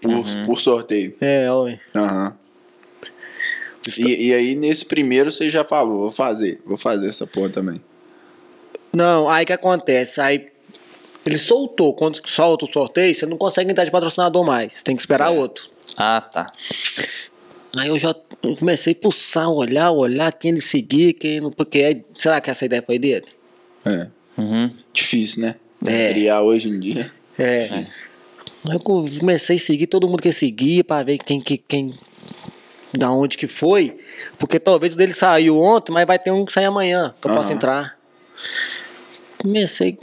[0.00, 1.14] Por, por sorteio.
[1.20, 1.80] É, ué.
[1.94, 2.36] Aham.
[3.98, 7.80] E, e aí, nesse primeiro, você já falou, vou fazer, vou fazer essa porra também.
[8.92, 10.48] Não, aí que acontece, aí
[11.24, 14.94] ele soltou, quando solta o sorteio, você não consegue entrar de patrocinador mais, você tem
[14.94, 15.40] que esperar Certo.
[15.40, 15.70] outro.
[15.96, 16.52] Ah, tá.
[17.76, 18.14] Aí eu já
[18.58, 22.64] comecei a pulsar, olhar, olhar quem ele seguia, quem não, porque aí, será que essa
[22.64, 23.26] ideia foi dele?
[23.84, 24.08] É.
[24.36, 24.70] Uhum.
[24.92, 25.56] Difícil, né?
[25.84, 26.12] É.
[26.12, 27.12] Criar hoje em dia.
[27.38, 27.64] É.
[27.64, 27.84] É.
[28.68, 31.94] Aí eu comecei a seguir todo mundo que seguia pra ver quem que quem
[32.96, 33.98] da onde que foi,
[34.38, 37.32] porque talvez o dele saiu ontem, mas vai ter um que sai amanhã, que eu
[37.32, 37.56] posso Aham.
[37.56, 37.98] entrar.
[39.38, 39.98] Comecei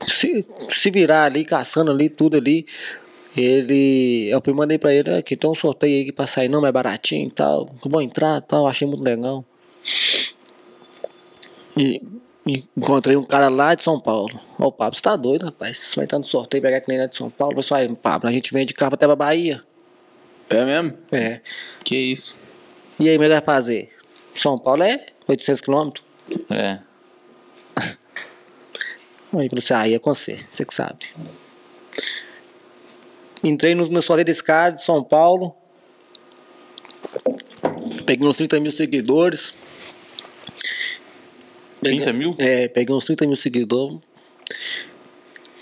[0.00, 2.66] a se, se virar ali, caçando ali, tudo ali.
[3.36, 6.60] Ele, eu fui mandei pra ele aqui, tem um sorteio aí que pra sair não,
[6.60, 7.74] mais baratinho e tal.
[7.82, 9.44] Eu vou entrar e tal, achei muito legal.
[11.76, 12.02] E,
[12.46, 14.38] e encontrei um cara lá de São Paulo.
[14.58, 15.78] Ó, o Pablo, você tá doido, rapaz?
[15.78, 17.58] Você vai entrar no sorteio, pegar cliente lá de São Paulo.
[17.58, 19.62] Eu falei, Pablo, a gente vem de carro até pra Bahia.
[20.50, 20.98] É mesmo?
[21.10, 21.40] É.
[21.82, 22.36] Que isso?
[23.00, 23.90] E aí, é que vai fazer?
[24.34, 26.04] São Paulo é 800 quilômetros.
[26.50, 26.78] É.
[29.34, 31.06] Aí falou assim, ah, aí é com você, você que sabe.
[33.42, 35.54] Entrei no, no sorteio desse cara de São Paulo.
[38.06, 39.54] Peguei uns 30 mil seguidores.
[41.82, 42.34] 30 mil?
[42.38, 43.98] É, peguei uns 30 mil seguidores.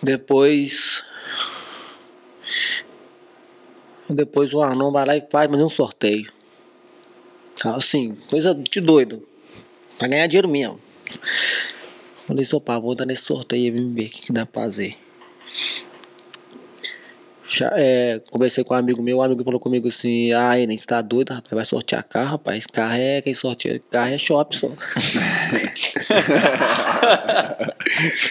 [0.03, 1.03] Depois.
[4.09, 6.31] Depois o Arnon vai lá e faz mais um sorteio.
[7.65, 9.27] Assim, coisa de doido.
[9.99, 10.81] Pra ganhar dinheiro mesmo.
[12.27, 14.97] Falei, pá, vou dar nesse sorteio e ver o que, que dá pra fazer.
[17.51, 20.87] Já, é, conversei com um amigo meu, o amigo falou comigo assim, ah, Enem, você
[20.87, 22.65] tá doido, rapaz, vai sortear carro, rapaz.
[22.65, 24.71] Carro é quem sorteia, carro é shopping só.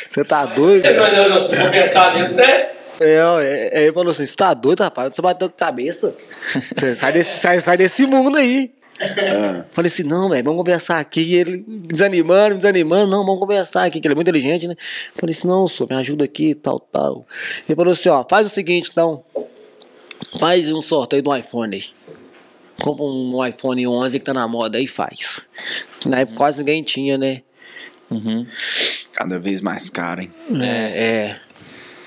[0.09, 0.89] Você tá doido?
[0.89, 2.70] Não, não, não, se for pensar dentro, né?
[3.01, 5.11] É, é, é, ele falou assim, você tá doido, rapaz?
[5.13, 6.15] Você bateu com a cabeça.
[6.97, 8.72] Sai, desse, sai, sai desse mundo aí.
[9.02, 11.22] Ah, Falei assim, não, velho, vamos conversar aqui.
[11.22, 14.76] E ele desanimando, desanimando, não, vamos conversar aqui, que ele é muito inteligente, né?
[15.16, 17.26] Falei assim, não, senhor, me ajuda aqui, tal, tal.
[17.68, 19.24] Ele falou assim, ó, faz o seguinte, então.
[20.38, 21.86] Faz um sorteio do iPhone aí.
[22.82, 25.47] Compra um iPhone 11 que tá na moda aí e faz.
[26.06, 27.41] Na época quase ninguém tinha, né?
[28.12, 28.47] Uhum.
[29.14, 30.32] cada vez mais caro, hein?
[30.60, 31.39] É, é.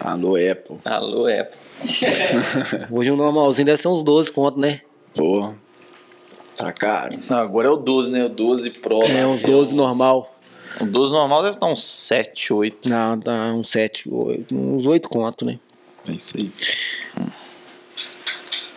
[0.01, 0.79] Alô, Apple.
[0.85, 1.49] Alô, é.
[2.91, 4.81] Hoje um normalzinho deve ser uns 12 conto, né?
[5.15, 5.57] Porra.
[6.57, 7.19] Tá caro.
[7.29, 8.25] Não, agora é o 12, né?
[8.25, 9.03] O 12 Pro.
[9.03, 10.37] É, uns 12 normal.
[10.81, 12.89] O 12 normal deve estar uns 7, 8.
[12.89, 14.09] Não, tá uns 7,
[14.53, 15.59] uns 8 conto, né?
[16.09, 16.53] É isso aí.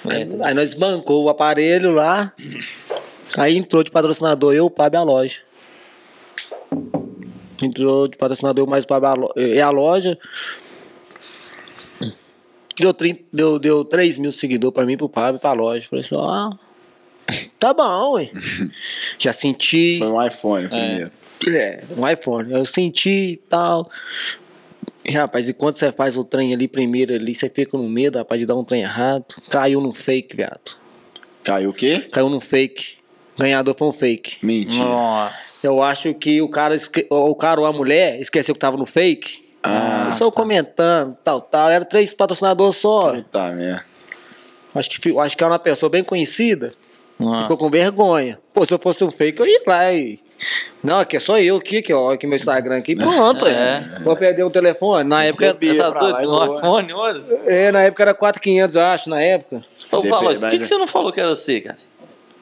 [0.08, 2.34] Aí, aí nós bancou o aparelho lá.
[3.38, 5.42] Aí entrou de patrocinador eu, o Pab e a loja.
[7.62, 10.18] Entrou de patrocinador eu mais o Pab e a lo- a loja.
[12.78, 15.88] Deu, 30, deu, deu 3 mil seguidores pra mim, pro Pab e pra loja.
[15.90, 16.52] Falei assim, ó.
[17.60, 18.30] Tá bom, ué.
[19.18, 19.98] Já senti.
[20.00, 21.12] Foi um iPhone primeiro.
[21.48, 22.52] É, um iPhone.
[22.52, 23.90] Eu senti e tal.
[25.04, 28.18] E, rapaz, e quando você faz o trem ali primeiro ali, você fica no medo,
[28.18, 29.26] rapaz, de dar um trem errado.
[29.50, 30.78] Caiu no fake, viado.
[31.44, 32.00] Caiu o quê?
[32.12, 32.98] Caiu no fake.
[33.38, 34.38] ganhador foi um fake.
[34.46, 34.84] Mentira.
[34.86, 35.68] Nossa.
[35.68, 38.86] Eu acho que o cara, esque- o cara ou a mulher esqueceu que tava no
[38.86, 39.46] fake.
[39.62, 41.70] Ah, só comentando, tal, tal.
[41.70, 43.12] Era três patrocinadores só.
[43.14, 43.86] Puta merda.
[44.74, 46.72] Acho que, acho que era uma pessoa bem conhecida.
[47.20, 47.44] Ah.
[47.44, 48.40] Ficou com vergonha.
[48.54, 50.20] Pô, se eu fosse um fake, eu ia lá e.
[50.84, 53.48] Não, aqui é só eu aqui, que ó, aqui meu Instagram aqui, pronto.
[53.48, 53.52] É.
[53.52, 54.00] é.
[54.04, 55.08] Vou perder um telefone.
[55.08, 57.40] Na época, Recebia Tá doido iPhone hoje?
[57.46, 59.64] é, na época era 4,500, eu acho, na época.
[59.92, 61.78] Valor, por que, que você não falou que era você, cara?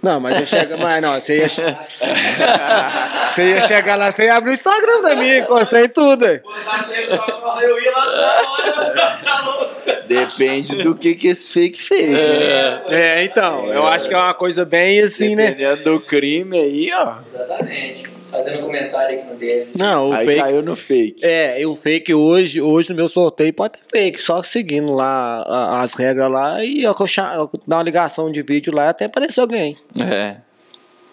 [0.04, 1.48] Não, mas eu chego, mas não, você ia,
[3.34, 6.26] você ia chegar lá, você ia abrir o Instagram pra mim, encostei tudo.
[6.42, 9.76] Pô, passei, só eu ia lá na hora, tá louco.
[10.06, 12.10] Depende do que, que esse fake fez.
[12.10, 12.82] né?
[12.90, 15.52] É, então, eu acho que é uma coisa bem assim, né?
[15.52, 17.16] Dependendo do crime aí, ó.
[17.26, 18.04] Exatamente.
[18.34, 19.72] Fazendo um comentário aqui no dele.
[19.78, 20.42] Não, o aí fake.
[20.42, 21.24] caiu no fake.
[21.26, 25.44] É, e o fake hoje, hoje no meu sorteio pode ter fake, só seguindo lá
[25.48, 29.06] a- as regras lá e eu, cha- eu dar uma ligação de vídeo lá até
[29.06, 29.78] aparecer alguém.
[30.02, 30.38] É.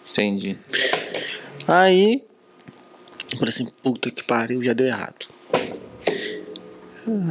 [0.09, 0.57] Entendi.
[1.67, 2.23] Aí,
[3.31, 5.27] eu falei assim, puta que pariu, já deu errado.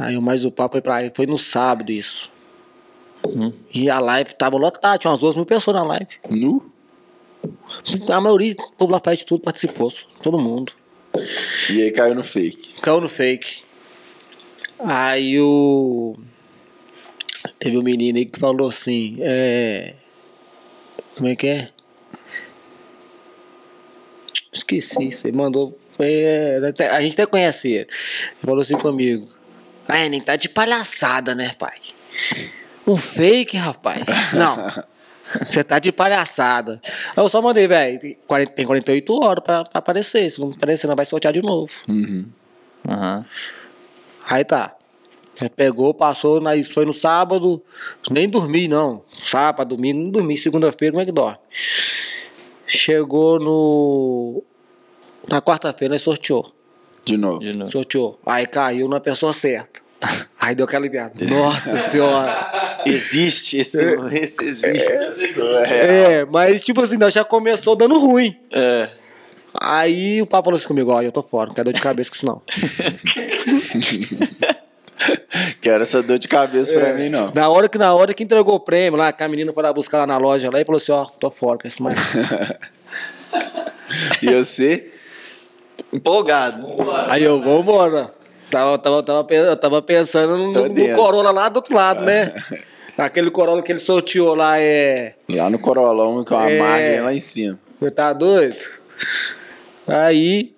[0.01, 2.31] Aí mais o papo foi pra foi no sábado isso.
[3.27, 3.53] Uhum.
[3.73, 6.07] E a live tava lotada, tinha umas duas mil pessoas na live.
[6.29, 6.71] Nu?
[8.09, 10.73] A maioria, o povo lá de tudo participou, todo mundo.
[11.69, 12.73] E aí caiu no fake.
[12.81, 13.63] Caiu no fake.
[14.79, 16.17] Aí o.
[17.59, 19.95] Teve um menino aí que falou assim, é.
[21.15, 21.69] Como é que é?
[24.51, 25.27] Esqueci isso.
[25.27, 25.77] Ele mandou.
[25.99, 26.59] é,
[26.91, 27.71] a gente até conhece.
[27.73, 27.87] Ele
[28.43, 29.27] falou assim comigo.
[29.87, 31.77] Ah, nem tá de palhaçada, né, pai?
[32.87, 34.03] Um fake, rapaz.
[34.33, 34.83] Não.
[35.49, 36.81] Você tá de palhaçada.
[37.15, 37.99] Aí eu só mandei, velho.
[37.99, 40.29] Tem 40 tem 48 horas pra, pra aparecer.
[40.29, 41.71] Se não aparecer, não vai sortear de novo.
[41.87, 42.25] Uhum.
[42.89, 43.25] Aham.
[44.29, 44.75] Aí tá.
[45.55, 47.63] Pegou, passou, na- isso foi no sábado,
[48.11, 49.03] nem dormi não.
[49.19, 50.37] Sábado, domingo, não dormi.
[50.37, 51.37] Segunda-feira, como é que dorme?
[52.67, 54.43] Chegou no.
[55.29, 56.53] Na quarta-feira, nós sorteou.
[57.03, 57.39] De novo.
[57.39, 57.71] De novo.
[57.71, 58.19] Sorteou.
[58.25, 59.80] Aí caiu na pessoa certa.
[60.39, 61.13] Aí deu aquela aliviada.
[61.25, 62.81] Nossa senhora.
[62.85, 63.77] Existe, esse,
[64.11, 65.23] esse existe.
[65.23, 66.21] Isso é.
[66.21, 68.35] É, mas tipo assim, nós já começou dando ruim.
[68.51, 68.89] É.
[69.59, 72.09] Aí o papo falou assim comigo: ó, eu tô fora, não quero dor de cabeça
[72.09, 72.41] com isso não.
[75.59, 77.31] Quero essa dor de cabeça pra mim, não.
[77.33, 79.73] Na hora que na hora que entregou o prêmio lá, que a menina foi lá
[79.73, 81.97] buscar lá na loja lá e falou assim: ó, tô fora com isso mais.
[84.21, 84.89] E você?
[85.91, 86.65] Empolgado.
[87.09, 88.13] Aí eu, vambora.
[88.51, 90.93] Tava, tava, tava, eu tava pensando no, no.
[90.95, 92.33] Corolla lá do outro lado, né?
[92.97, 95.15] Aquele Corolla que ele sorteou lá é.
[95.29, 96.59] Lá no Corolão com a É.
[96.59, 97.57] margem lá em cima.
[97.79, 98.57] Você tá doido?
[99.87, 100.53] Aí.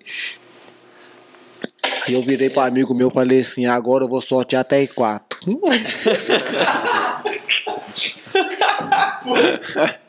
[2.06, 5.38] Aí eu virei pro amigo meu e falei assim: agora eu vou sortear até quatro.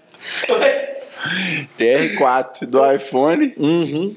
[1.77, 4.15] TR4 do iPhone Uhum.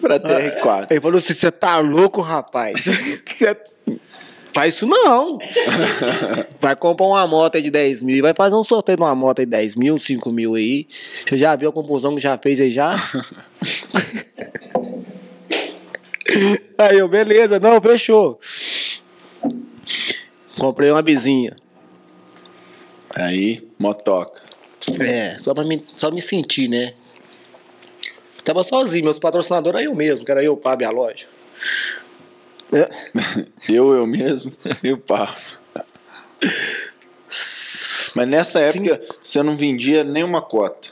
[0.00, 0.86] pra TR4.
[0.90, 2.84] Ele falou assim: você tá louco, rapaz?
[3.34, 3.56] Cê-
[4.52, 5.38] Faz isso não.
[6.60, 9.40] Vai comprar uma moto aí de 10 mil, vai fazer um sorteio de uma moto
[9.40, 10.86] aí de 10 mil, 5 mil aí.
[11.28, 12.94] Você já viu a confusão que já fez aí já?
[16.78, 18.38] aí eu, beleza, não, fechou.
[20.56, 21.56] Comprei uma bizinha.
[23.14, 24.40] Aí, motoca.
[25.00, 26.94] É, só pra me, só me sentir, né?
[28.44, 31.26] Tava sozinho, meus patrocinadores era eu mesmo, que era eu, o Pab e a loja.
[32.72, 32.88] É.
[33.72, 35.40] Eu, eu mesmo e o papo.
[38.14, 40.88] Mas nessa época você não vendia nenhuma cota.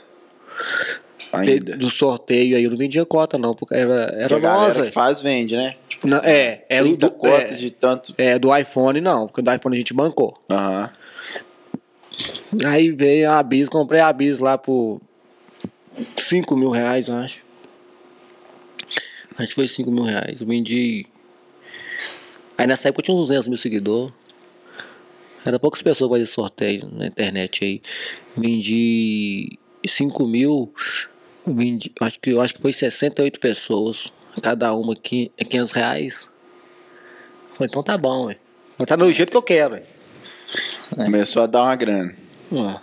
[1.31, 1.75] Ainda.
[1.75, 4.85] Do sorteio aí eu não vendia cota, não, porque era, Porque era galera nossa.
[4.85, 5.75] que faz vende, né?
[6.03, 8.13] Não, é, é, 30 do, cotas é, de tanto.
[8.17, 10.37] é, do iPhone não, porque do iPhone a gente bancou.
[10.49, 10.91] Aham.
[12.65, 15.01] Aí veio a Bis, comprei a Bis lá por
[16.15, 17.41] 5 mil reais, eu acho.
[19.37, 20.41] Acho que foi 5 mil reais.
[20.41, 21.05] Eu vendi.
[22.57, 24.13] Aí nessa época eu tinha uns 200 mil seguidores.
[25.45, 27.81] Era poucas pessoas que faziam sorteio na internet aí.
[28.37, 30.73] Vendi 5 mil.
[31.45, 34.13] Vendi, acho, que, acho que foi 68 pessoas.
[34.41, 34.93] Cada uma
[35.37, 36.31] é 500 reais.
[37.55, 38.37] Falei, então tá bom, ué.
[38.77, 39.83] Mas tá do jeito que eu quero, ué.
[40.95, 42.13] Começou a dar uma grana.
[42.51, 42.79] Ó.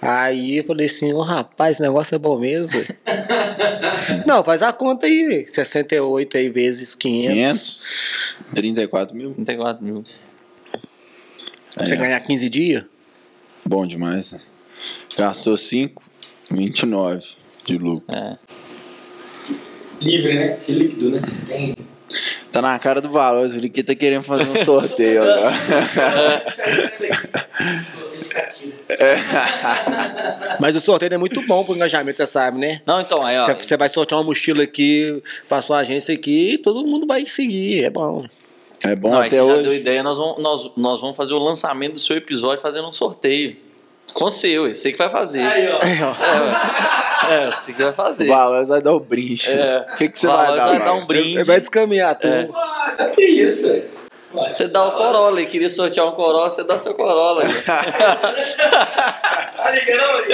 [0.00, 2.68] Aí eu falei assim, ô rapaz, esse negócio é bom mesmo.
[2.68, 2.86] velho."
[4.26, 5.52] Não, faz a conta aí, velho.
[5.52, 7.32] 68 aí vezes 500.
[7.32, 7.82] 500?
[8.54, 9.32] 34 mil?
[9.34, 10.04] 34 mil.
[11.78, 11.96] Você É.
[11.96, 12.84] ganhar 15 dias?
[13.64, 14.40] Bom demais, né?
[15.16, 16.02] Gastou 5,
[16.50, 17.26] 29
[17.64, 18.14] de lucro.
[18.14, 18.36] É.
[20.00, 20.58] Livre, né?
[20.58, 21.20] Se líquido, né?
[21.46, 21.74] Tem.
[22.52, 25.54] Tá na cara do valor, ele que tá querendo fazer um sorteio agora.
[30.60, 32.80] Mas o sorteio é muito bom pro engajamento, você sabe, né?
[32.86, 33.46] Não, então, aí, ó.
[33.54, 37.84] Você, vai sortear uma mochila aqui pra sua agência aqui e todo mundo vai seguir.
[37.84, 38.26] É bom.
[38.84, 39.62] É bom Não, até hoje.
[39.62, 42.92] deu ideia, nós vamos, nós, nós vamos fazer o lançamento do seu episódio fazendo um
[42.92, 43.56] sorteio.
[44.12, 45.42] Com o seu, você que vai fazer.
[45.42, 45.78] Aí, ó.
[45.80, 47.05] Aí, ó.
[47.30, 48.26] É, você que vai O fazer.
[48.28, 49.50] valor vai dar o brinde.
[49.50, 49.86] É.
[49.92, 50.66] O que, que você O vai dar?
[50.68, 51.42] vai dar um brinde.
[51.44, 52.52] Vai descaminhar tudo.
[52.54, 53.82] Ah, que isso?
[54.52, 57.44] Você dá o Corolla, e queria sortear um Corolla, você dá seu Corolla.
[57.64, 57.82] Tá?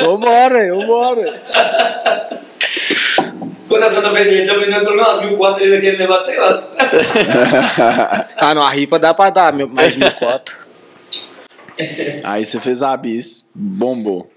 [0.05, 1.43] Vambora, vambora.
[3.69, 6.39] Quando as bandas vermelhas estão vendendo pelo menos umas mil quatro ali naquele negócio, sei
[6.39, 6.65] lá.
[8.37, 10.55] Ah, não, a ripa dá pra dar mais mil cotas.
[12.25, 14.31] Aí você fez a bis, bombou.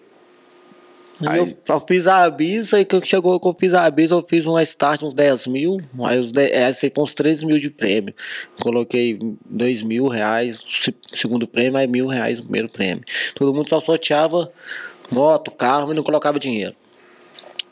[1.26, 4.26] Aí- Eu, eu fiz a bis, aí que chegou que eu fiz a bis, eu
[4.28, 7.57] fiz uma start uns 10 mil, aí os 10, é, sei, com uns 13 mil
[7.57, 8.13] de prêmio.
[8.59, 13.03] Coloquei 2 mil reais, se- segundo prêmio, aí mil reais o primeiro prêmio.
[13.36, 14.51] Todo mundo só sorteava
[15.09, 16.76] moto, carro e não colocava dinheiro.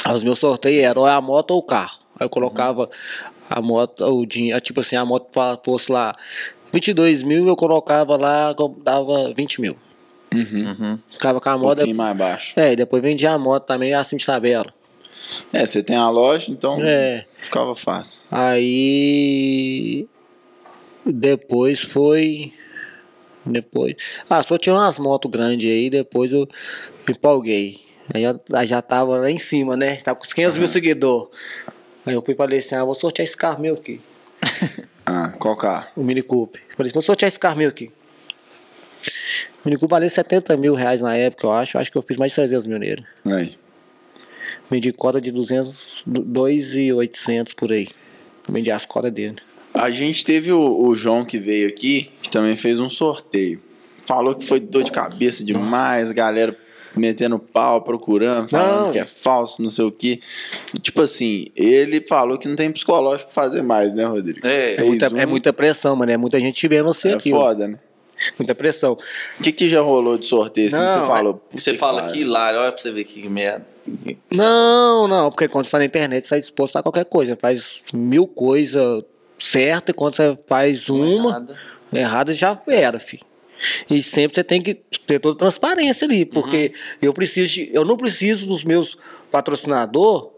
[0.05, 1.99] Aí os meus sorteios eram ou a moto ou o carro.
[2.19, 2.89] Aí eu colocava
[3.49, 5.27] a moto, o dinheiro, tipo assim, a moto
[5.65, 6.15] fosse lá
[6.71, 9.75] 22 mil, eu colocava lá, dava 20 mil.
[10.34, 10.75] Uhum.
[10.79, 10.99] Uhum.
[11.11, 11.77] Ficava com a Um moto.
[11.77, 12.53] pouquinho mais baixo.
[12.59, 14.73] É, depois vendia a moto também assim de tabela.
[15.51, 17.25] É, você tem a loja, então É.
[17.39, 18.25] ficava fácil.
[18.31, 20.07] Aí
[21.05, 22.53] depois foi.
[23.45, 23.95] Depois.
[24.29, 26.47] Ah, só tinha umas motos grandes aí, depois eu
[27.07, 27.81] me empolguei.
[28.13, 29.95] Aí eu aí já tava lá em cima, né?
[29.97, 31.29] Tava com os 500 mil seguidores.
[32.05, 33.99] Aí eu fui falei assim: ah, vou sortear esse carro meu aqui,
[35.05, 35.88] Ah, qual carro?
[35.97, 36.61] o Mini Cooper.
[36.77, 37.91] Falei, vou sortear esse carro meu aqui.
[39.64, 41.78] O Mini Cooper valia 70 mil reais na época, eu acho.
[41.78, 43.04] Eu acho que eu fiz mais de 300 mil nele.
[43.26, 43.58] Aí.
[44.70, 47.88] Vendi cota de 200, 2,800 por aí.
[48.49, 49.38] Vendi as cotas dele.
[49.74, 53.62] A gente teve o, o João que veio aqui, que também fez um sorteio.
[54.06, 56.58] Falou que foi dor de cabeça demais, galera
[56.95, 58.91] metendo pau, procurando, falando Não.
[58.91, 60.20] que é falso, não sei o quê.
[60.76, 64.45] E, tipo assim, ele falou que não tem psicológico pra fazer mais, né, Rodrigo?
[64.45, 66.12] É, É muita, um, é muita pressão, mano.
[66.12, 67.34] É muita gente vendo você é aqui.
[67.34, 67.38] ó.
[67.38, 67.80] foda, né?
[68.38, 68.97] Muita pressão.
[69.39, 71.41] O que, que já rolou de sorteio assim que Não, você falou?
[71.51, 73.65] Você Puta fala que hilário, olha pra você ver que merda.
[74.32, 77.38] Não, não, porque quando você tá na internet, você tá disposto a qualquer coisa.
[77.39, 79.03] Faz mil coisas
[79.38, 81.57] certas e quando você faz uma Nada.
[81.91, 83.26] errada, já era, filho.
[83.89, 87.95] E sempre você tem que ter toda transparência ali, porque eu preciso de, eu não
[87.95, 88.97] preciso dos meus
[89.32, 90.30] patrocinadores,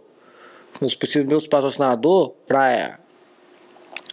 [0.81, 2.99] eu preciso dos meus patrocinadores para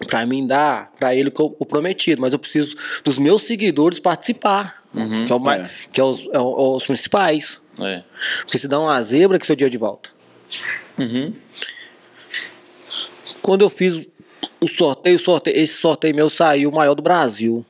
[0.07, 5.25] para mim dar para ele o prometido, mas eu preciso dos meus seguidores participar, Uhum.
[5.27, 5.71] que é, o É.
[5.93, 7.61] que é os, é o- os principais.
[7.81, 8.03] É.
[8.43, 10.11] Porque se dá uma zebra que seu dia de volta.
[10.99, 11.33] Uhum.
[13.41, 14.07] Quando eu fiz
[14.61, 17.65] o sorteio, sorteio, esse sorteio meu saiu o maior do Brasil.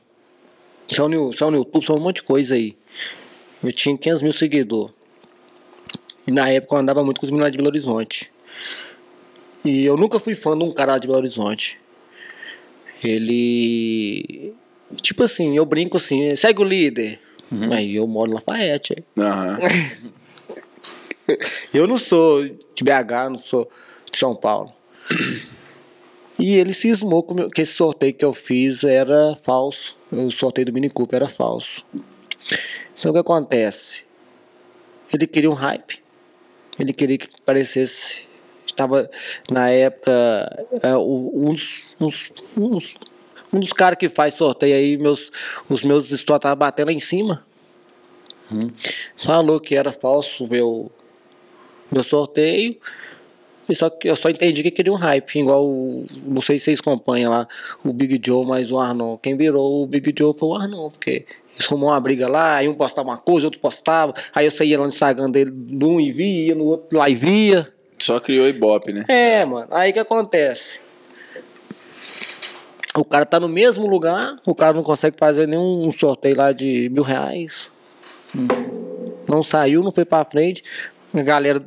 [0.89, 2.77] Saiu no, saiu no YouTube, saiu um monte de coisa aí.
[3.63, 4.93] Eu tinha 500 mil seguidores.
[6.27, 8.31] E na época eu andava muito com os meninos de Belo Horizonte.
[9.65, 11.79] E eu nunca fui fã de um cara de Belo Horizonte.
[13.03, 14.53] Ele.
[15.01, 17.19] Tipo assim, eu brinco assim, segue o líder.
[17.71, 19.03] Aí eu moro lá Lafayette.
[19.17, 19.59] Aham.
[21.73, 23.69] Eu não sou de BH, não sou
[24.11, 24.73] de São Paulo.
[26.37, 29.95] E ele cismou com o meu- que esse sorteio que eu fiz era falso.
[30.11, 31.85] O sorteio do Mini Cooper era falso.
[32.99, 34.03] Então o que acontece?
[35.13, 35.99] Ele queria um hype.
[36.77, 38.17] Ele queria que parecesse.
[38.73, 39.09] Estava
[39.49, 40.65] na época.
[40.81, 41.95] é, um dos.
[42.01, 42.97] uns- uns-
[43.53, 45.31] um dos caras que faz sorteio aí, meus,
[45.69, 47.45] os meus stories estavam batendo lá em cima.
[49.23, 50.91] Falou que era falso o meu,
[51.91, 52.75] meu sorteio.
[53.69, 56.65] E só que eu só entendi que queria um hype, igual o, não sei se
[56.65, 57.47] vocês acompanham lá,
[57.85, 59.17] o Big Joe mais o Arnon.
[59.17, 62.67] Quem virou o Big Joe foi o Arnon, porque eles arrumou uma briga lá, aí
[62.67, 65.97] um postava uma coisa, outro postava, aí eu saía lá no Instagram dele de um
[66.01, 67.71] e via, ia no outro lá e via.
[68.03, 69.05] Só criou Ibope, né?
[69.07, 70.77] É, mano, aí que acontece?
[72.93, 76.89] O cara tá no mesmo lugar, o cara não consegue fazer nenhum sorteio lá de
[76.89, 77.71] mil reais.
[79.25, 80.65] Não saiu, não foi pra frente.
[81.13, 81.63] A galera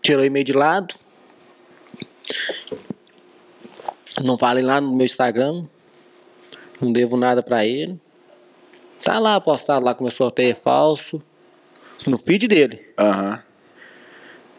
[0.00, 0.94] tirou e-mail de lado.
[4.22, 5.64] Não falem lá no meu Instagram.
[6.80, 8.00] Não devo nada pra ele.
[9.02, 11.20] Tá lá postado lá que meu sorteio é falso.
[12.06, 12.92] No feed dele.
[12.96, 13.42] Aham.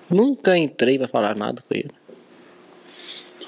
[0.09, 1.91] Nunca entrei pra falar nada com ele.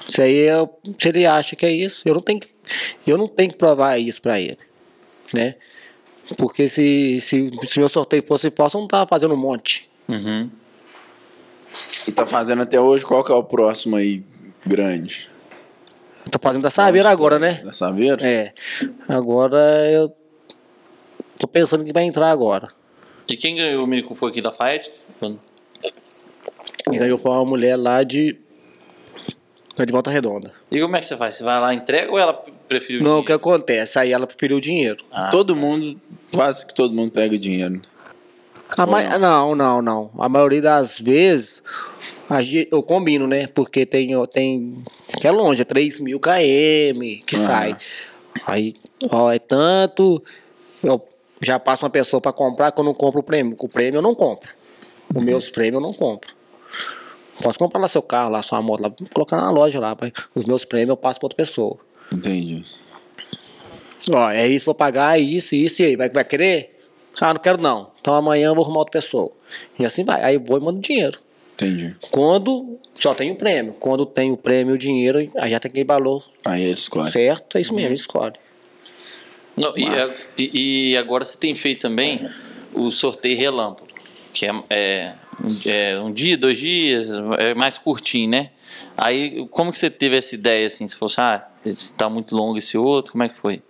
[0.08, 2.48] Isso aí é, se ele acha que é isso, eu não tenho que,
[3.06, 4.58] eu não tenho que provar isso pra ele,
[5.32, 5.54] né?
[6.36, 9.88] Porque se, se, se meu sorteio fosse falso, eu não tava fazendo um monte.
[10.08, 10.50] Uhum.
[12.06, 14.22] E tá fazendo até hoje, qual que é o próximo aí
[14.66, 15.28] grande?
[16.24, 17.62] Eu tô fazendo da Saveira agora, né?
[17.64, 18.24] Da Saveira?
[18.26, 18.52] É.
[19.08, 20.14] Agora eu
[21.38, 22.68] tô pensando que vai entrar agora.
[23.28, 24.90] E quem ganhou o mini foi aqui da Fiat?
[26.90, 28.36] E ganhou foi uma mulher lá de.
[29.78, 30.52] lá de Volta Redonda.
[30.70, 31.34] E como é que você faz?
[31.36, 32.32] Você vai lá, entrega ou ela
[32.68, 33.98] preferiu Não, o que acontece?
[33.98, 35.04] Aí ela preferiu o dinheiro.
[35.10, 36.00] Ah, todo mundo,
[36.32, 37.80] quase que todo mundo pega o dinheiro.
[38.76, 40.10] A ma- Não, não, não.
[40.18, 41.62] A maioria das vezes
[42.70, 43.46] eu combino, né?
[43.46, 44.82] Porque tem, tem
[45.20, 47.38] que é longe, é 3 mil km que Ah.
[47.38, 47.76] sai.
[48.46, 48.74] Aí,
[49.10, 50.22] ó, é tanto.
[50.82, 51.06] Eu
[51.42, 53.54] já passo uma pessoa para comprar que eu não compro o prêmio.
[53.58, 54.50] O prêmio eu não compro.
[55.14, 56.30] Os meus prêmios eu não compro.
[57.40, 59.96] Posso comprar lá seu carro, lá sua moto, lá, colocar na loja lá.
[60.00, 61.76] mas Os meus prêmios eu passo para outra pessoa.
[62.12, 62.64] Entendi.
[64.12, 65.96] Ó, é isso, vou pagar, é isso, isso e aí.
[65.96, 66.78] Vai, vai querer?
[67.20, 67.90] Ah, não quero não.
[68.00, 69.30] Então amanhã eu vou arrumar outra pessoa.
[69.78, 70.22] E assim vai.
[70.22, 71.18] Aí eu vou e mando dinheiro.
[71.54, 71.94] Entendi.
[72.10, 73.74] Quando só tem o prêmio.
[73.74, 77.10] Quando tem o prêmio e o dinheiro, aí já tem aquele valor Aí ele escolhe.
[77.10, 78.34] certo, é isso mesmo, escolhe.
[79.56, 79.84] Não, e,
[80.38, 82.28] e- e agora você tem feito também
[82.72, 83.86] o sorteio relâmpago,
[84.32, 85.14] que é, é,
[85.66, 87.08] é um dia, dois dias,
[87.38, 88.50] é mais curtinho, né?
[88.96, 92.76] Aí, como que você teve essa ideia, assim, se fosse, ah, está muito longo esse
[92.78, 93.62] outro, como é que foi?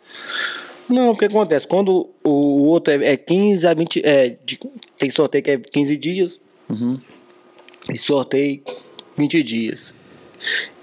[0.88, 1.66] Não, o que acontece?
[1.66, 4.02] Quando o, outro é, é 15 a 20.
[4.04, 4.58] É, de-
[4.98, 7.00] tem sorteio que é 15 dias Uhum.
[7.90, 8.62] e sorteio
[9.16, 9.94] 20 dias.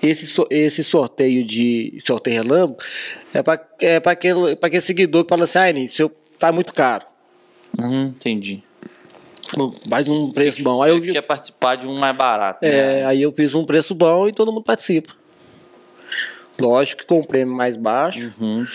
[0.01, 2.77] Esse, esse sorteio de sorteio relâmpago
[3.33, 6.09] é para é pra aquele, pra aquele seguidor que fala assim: ah, seu
[6.39, 7.05] tá muito caro.
[7.77, 8.63] Uhum, entendi.
[9.87, 10.81] Mais um preço bom.
[10.83, 12.71] Aí eu, Quer participar de um mais barato, É,
[13.01, 13.05] né?
[13.05, 15.13] aí eu fiz um preço bom e todo mundo participa.
[16.59, 18.65] Lógico que com o prêmio mais baixo, Uhum.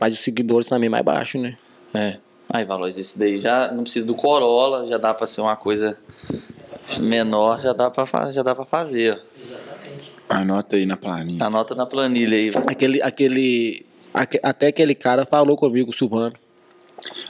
[0.00, 1.56] mas os seguidores também mais baixo, né?
[1.92, 2.16] É.
[2.48, 5.96] Aí, Valores, esse daí já não precisa do Corolla, já dá pra ser uma coisa
[7.00, 9.20] menor, já dá pra, fa- já dá pra fazer.
[9.40, 10.10] Exatamente.
[10.28, 11.44] Anota aí na planilha.
[11.44, 12.50] Anota na planilha aí.
[12.66, 16.32] Aquele, aquele, aque- até aquele cara falou comigo, Silvano.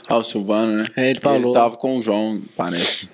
[0.07, 0.83] Ah, o Silvano, né?
[0.95, 1.51] É, ele falou.
[1.51, 3.09] Ele tava com o João, parece.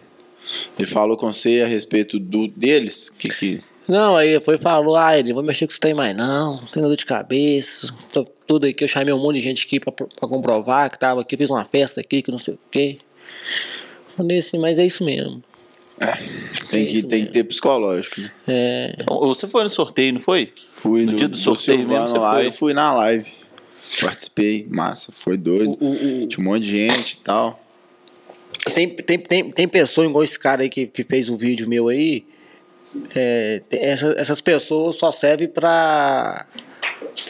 [0.77, 4.95] Ele falou com você a respeito do deles, que que Não, aí foi e falou,
[4.95, 8.23] ah, ele, vou mexer com isso aí mais não, não tenho dor de cabeça, tô,
[8.23, 11.35] tudo aqui, eu chamei um monte de gente aqui pra, pra comprovar que tava aqui,
[11.35, 12.97] fiz uma festa aqui, que não sei o quê.
[14.15, 15.43] Falei assim, mas é isso mesmo.
[16.69, 18.21] tem É que tem que ter psicológico.
[18.21, 18.31] né?
[18.47, 20.53] É, Então, Você foi no sorteio, não foi?
[20.75, 22.47] Fui No no, dia do sorteio Silvano mesmo, você lá, foi?
[22.47, 23.29] eu fui na live.
[24.01, 25.77] Participei, massa, foi doido.
[25.79, 27.59] o- o- o- Tinha um monte de gente e tal.
[28.73, 31.87] Tem, tem, tem, tem pessoa igual esse cara aí que, que fez um vídeo meu
[31.87, 32.25] aí.
[33.15, 36.47] é, essa- essas pessoas só servem pra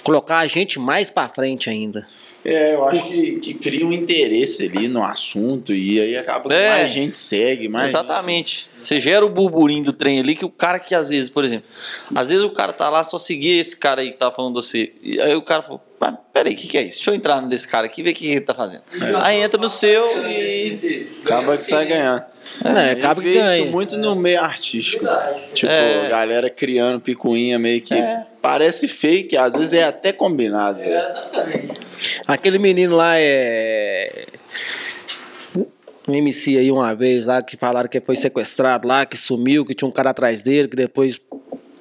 [0.03, 2.07] colocar a gente mais pra frente ainda.
[2.45, 6.55] É, eu acho que, que cria um interesse ali no assunto e aí acaba que
[6.55, 6.69] É.
[6.69, 8.69] mais gente segue, mais Exatamente.
[8.77, 11.67] Você gera o burburinho do trem ali que o cara que às vezes, por exemplo,
[12.15, 14.93] às vezes o cara tá lá só seguir esse cara aí que tá falando você.
[15.01, 16.97] E aí o cara falou, mas peraí, o que, que é isso?
[16.97, 18.83] Deixa eu entrar no desse cara aqui e ver o que ele tá fazendo.
[19.23, 21.09] Aí entra no seu e.
[21.23, 22.23] acaba que sai ganhando.
[22.63, 23.57] É, eu acaba que ganha.
[23.63, 25.03] isso muito no meio artístico.
[25.03, 25.41] Verdade.
[25.53, 26.07] Tipo, É.
[26.09, 28.25] galera criando picuinha meio que É.
[28.41, 30.81] parece fake, às vezes é até combinado.
[30.81, 31.79] É, exatamente.
[32.27, 34.25] Aquele menino lá é.
[36.07, 39.73] Um MC aí uma vez lá que falaram que foi sequestrado lá, que sumiu, que
[39.75, 41.19] tinha um cara atrás dele, que depois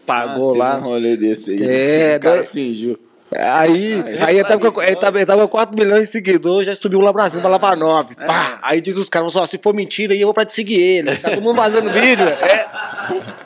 [0.05, 0.77] pagou Ah, teve lá.
[0.79, 1.59] um rolê desse aí.
[1.63, 2.49] É, o cara doido.
[2.49, 2.99] fingiu.
[3.35, 6.77] Aí, aí ele, tava com, ele, tava, ele tava com 4 milhões de seguidores, já
[6.77, 8.15] subiu lá pra cima, pra lá pra 9.
[8.15, 8.61] Pá.
[8.63, 11.17] Aí diz os caras, só se for mentira, aí eu vou pra te seguir ele.
[11.17, 12.25] Tá todo mundo vazando vídeo.
[12.25, 12.67] É.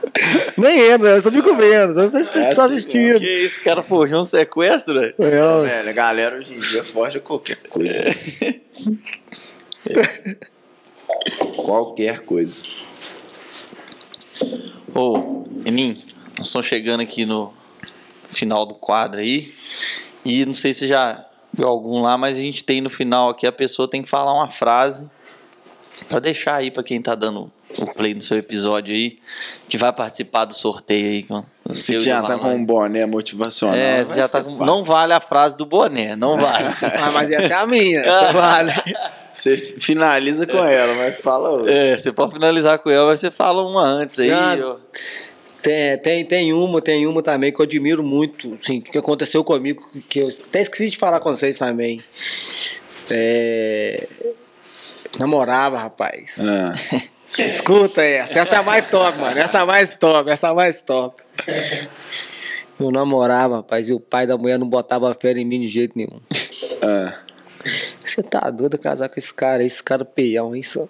[0.57, 1.95] Nem entra, eu só fico vendo.
[1.95, 3.19] Só, só, só É assim assistindo.
[3.19, 5.15] Que esse cara forjou um sequestro, velho?
[5.19, 8.05] É, Velho, a galera hoje em dia foge a qualquer coisa.
[11.57, 12.59] qualquer coisa.
[14.95, 16.03] Ô, Enim,
[16.37, 17.53] nós estamos chegando aqui no
[18.33, 19.53] final do quadro aí.
[20.25, 23.47] E não sei se já viu algum lá, mas a gente tem no final aqui,
[23.47, 25.11] a pessoa tem que falar uma frase
[26.09, 29.19] pra deixar aí pra quem tá dando o play no seu episódio aí,
[29.69, 31.23] que vai participar do sorteio aí.
[31.23, 33.77] Com o seu já tá com um boné motivacional.
[33.77, 34.65] É, vai já tá com...
[34.65, 36.75] Não vale a frase do boné, não vale.
[36.83, 38.01] Ah, mas essa é a minha.
[38.03, 38.73] essa vale.
[39.33, 41.73] Você finaliza com ela, mas fala outra.
[41.73, 44.33] É, você pode finalizar com ela, mas você fala uma antes aí.
[44.33, 44.77] Ah, ó.
[45.63, 49.87] Tem, tem, tem uma, tem uma também que eu admiro muito, assim, que aconteceu comigo,
[50.09, 52.03] que eu até esqueci de falar com vocês também.
[53.11, 54.07] É,
[55.19, 56.45] Namorava, rapaz.
[56.47, 56.73] Ah,
[57.39, 59.39] Escuta essa, essa é a mais top, mano.
[59.39, 61.23] Essa é a mais top, essa é a mais top.
[62.79, 65.97] Eu namorava, rapaz, e o pai da mulher não botava fé em mim de jeito
[65.97, 66.21] nenhum.
[66.83, 67.21] ah.
[68.01, 70.89] Você tá doido casar com esse cara, esse cara é peão, isso.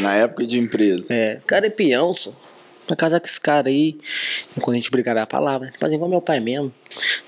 [0.00, 1.06] Na época de empresa.
[1.14, 2.32] É, esse cara é peão, só.
[2.92, 3.98] Vai casar com esse cara aí.
[4.56, 5.72] E quando a gente brigar a palavra, né?
[5.80, 6.72] Fazer igual meu pai mesmo.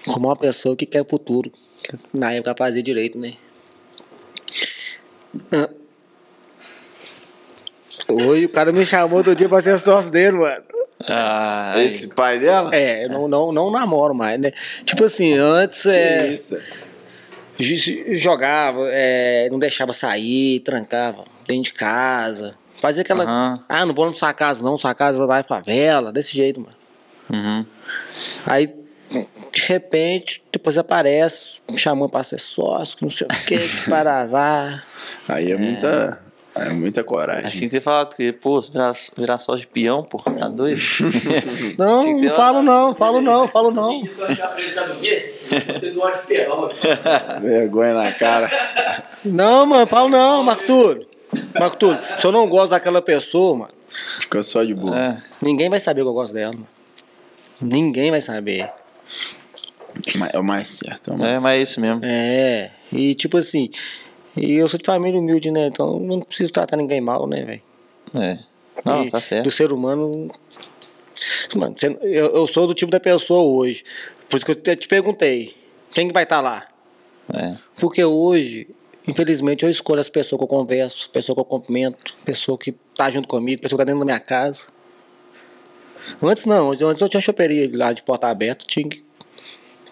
[0.04, 1.50] Como uma pessoa que quer o futuro.
[1.82, 3.34] que Na época fazia direito, né?
[5.50, 5.70] Ah.
[8.08, 10.62] Hoje o cara me chamou outro dia pra ser sócio dele, mano.
[11.08, 11.86] Ah, aí.
[11.86, 12.70] Esse pai dela?
[12.74, 14.52] É, eu não, não, não namoro mais, né?
[14.84, 16.58] Tipo assim, antes Que é, isso?
[18.12, 22.54] jogava, é, não deixava sair, trancava dentro de casa.
[22.84, 23.24] Fazia aquela.
[23.24, 23.60] Aham.
[23.66, 26.74] Ah, não vou na sua casa, não, sua casa lá é favela, desse jeito, mano.
[27.32, 27.64] Uhum.
[28.44, 33.56] Aí, de repente, depois aparece, me chamando pra ser sócio, que não sei o que,
[33.56, 34.82] que paravá.
[35.26, 36.20] Aí é muita,
[36.54, 37.46] é muita coragem.
[37.46, 40.78] Assim que ter falado que, pô, se virar, virar só de peão, pô, tá doido?
[41.78, 44.02] Não, Sim, tem não falo não, falo não, falo não.
[44.02, 44.08] Quê?
[47.40, 49.04] Vergonha na cara.
[49.24, 51.13] Não, mano, falo não, Marco Túlio.
[51.58, 53.74] Marco Túlio, se eu não gosto daquela pessoa, mano,
[54.20, 54.98] Fica só de boa.
[54.98, 55.22] É.
[55.40, 56.66] ninguém vai saber que eu gosto dela, mano.
[57.60, 58.70] Ninguém vai saber.
[60.16, 61.12] Mas É o mais certo.
[61.12, 62.00] É, o mais É, mas é isso mesmo.
[62.02, 63.70] É, e tipo assim,
[64.36, 65.68] e eu sou de família humilde, né?
[65.68, 67.62] Então não preciso tratar ninguém mal, né, velho?
[68.14, 68.38] É.
[68.84, 69.44] Não, E tá certo.
[69.44, 70.30] Do ser humano.
[71.54, 73.84] Mano, eu, eu sou do tipo da pessoa hoje.
[74.28, 75.56] Por isso que eu te te perguntei:
[75.92, 76.66] quem que vai estar lá?
[77.32, 77.56] É.
[77.76, 78.68] Porque hoje,
[79.06, 83.10] infelizmente, eu escolho as pessoas que eu converso, pessoa que eu cumprimento, pessoa que tá
[83.10, 84.66] junto comigo, pessoa que tá dentro da minha casa.
[86.22, 89.02] Antes não, antes eu tinha choperia lá de porta aberta, tinha que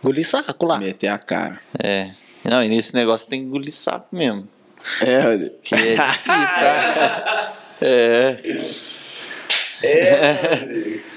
[0.02, 0.78] engolir saco lá.
[0.78, 1.60] Meter a cara.
[1.82, 2.10] É.
[2.44, 4.48] Não, e nesse negócio tem que engolir saco mesmo.
[5.00, 5.52] É, olha.
[5.62, 7.58] Que é difícil, tá?
[7.84, 8.36] É.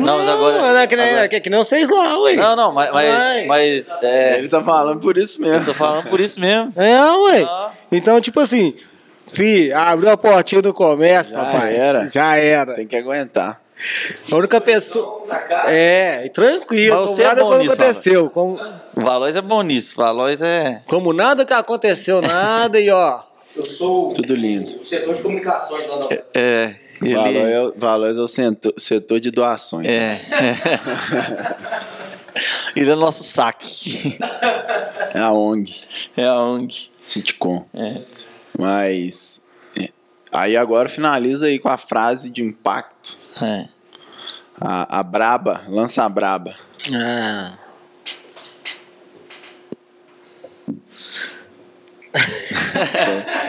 [0.00, 0.58] Não, mas agora.
[0.58, 2.34] Não, é que nem, agora- é que nem vocês lá, ué.
[2.34, 2.90] Não, não, mas.
[2.92, 3.46] Mas.
[3.46, 5.56] Mas é, Ele tá falando por isso mesmo.
[5.56, 6.72] eu tô falando por isso mesmo.
[6.76, 7.42] É, ué.
[7.42, 7.70] Ah.
[7.90, 8.74] Então, tipo assim,
[9.32, 11.76] fi, abriu a portinha do comércio, Já papai.
[11.76, 12.08] era.
[12.08, 12.74] Já era.
[12.74, 13.60] Tem que aguentar.
[14.30, 15.24] A única pessoa.
[15.66, 18.30] É, e tranquilo, Mas como é nada bom quando nisso, aconteceu.
[18.30, 18.58] Como,
[18.96, 19.94] O Valois é bom nisso.
[20.00, 20.80] O Valois é.
[20.86, 23.20] como nada que aconteceu, nada, e ó.
[23.56, 24.80] Eu sou Tudo lindo.
[24.80, 26.74] o setor de comunicações lá da É.
[27.02, 27.14] Ele.
[27.14, 29.86] Valor é, o- valor é o setor, setor de doações.
[29.86, 30.20] É.
[32.74, 34.18] Ele é nosso saque.
[35.12, 35.82] É a ONG,
[36.16, 36.90] É a ONG.
[37.00, 37.64] sitcom.
[37.72, 38.02] É.
[38.58, 39.44] Mas.
[39.80, 39.88] é.
[40.32, 43.16] Aí agora finaliza aí com a frase de impacto.
[43.40, 43.68] É.
[44.60, 46.54] A, a braba, lança a braba.
[46.92, 47.54] Ah.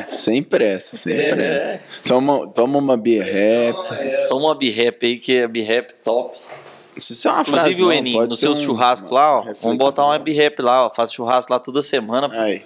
[0.10, 1.80] Sem, pressa, sem pressa.
[2.04, 4.28] Toma, toma uma beer rap.
[4.28, 6.38] Toma uma B-Rap aí, que é B-Rap top.
[6.38, 7.72] Não precisa ser uma frase.
[7.72, 9.54] Inclusive, o Eninho, no seu um- churrasco lá, ó.
[9.62, 10.90] Vamos botar uma B-Rap lá, ó.
[10.90, 12.30] Faz churrasco lá toda semana.
[12.32, 12.64] Aí,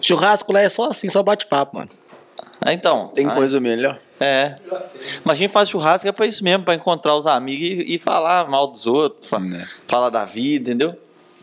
[0.00, 1.90] Churrasco lá é só assim, só bate-papo, mano.
[2.62, 3.08] Ah, então.
[3.08, 3.98] tem ah, coisa melhor?
[4.18, 4.56] É.
[5.24, 7.98] Mas a gente faz churrasco é pra isso mesmo, pra encontrar os amigos e, e
[7.98, 9.66] falar mal dos outros, fa- Né.
[9.86, 10.94] falar da vida, entendeu?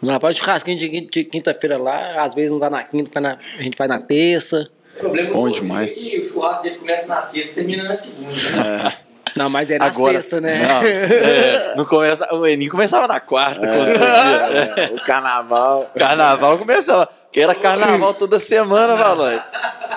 [0.02, 3.38] Não, rapaz, churrasquinho de, de quinta-feira lá, às vezes não dá na quinta, vai na-
[3.58, 4.70] a gente vai na terça.
[4.96, 5.98] O problema Bom do- demais.
[6.06, 8.32] é que o churrasco dele começa na sexta e termina na segunda.
[8.32, 8.94] Né?
[9.36, 10.62] Não, mas é na Agora- sexta, né?
[10.68, 13.62] Não, é, não começa, o Eninho começava na quarta.
[13.68, 15.92] quando- É, o carnaval.
[15.98, 17.10] Carnaval começava.
[17.32, 19.42] Que era carnaval toda semana, Valões.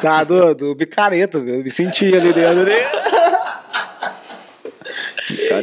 [0.02, 1.54] Tá doido, bicareta, viu?
[1.56, 2.64] Eu me senti ali dentro.
[2.64, 2.72] né?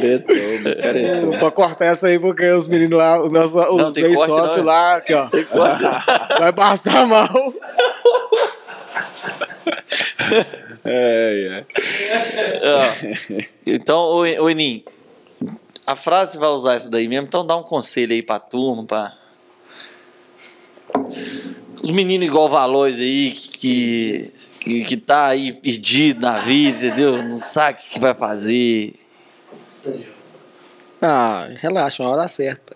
[0.00, 1.38] Caretou, caretou.
[1.38, 4.56] Pra cortar essa aí, porque os meninos lá, os, nossos, os Não, dois corte, sócios
[4.56, 4.66] não, é?
[4.66, 5.28] lá, aqui, ó.
[6.38, 7.28] Vai passar mal.
[10.84, 11.64] É,
[12.62, 13.48] é.
[13.66, 14.82] Então, ô Eninho,
[15.86, 18.84] a frase você vai usar essa daí mesmo, então dá um conselho aí pra turma,
[18.84, 19.16] pra.
[21.82, 24.30] Os meninos igual Valores aí, que,
[24.60, 27.22] que, que tá aí perdido na vida, entendeu?
[27.22, 28.94] Não sabe o que vai fazer.
[31.00, 32.74] Ah, relaxa, uma hora certa.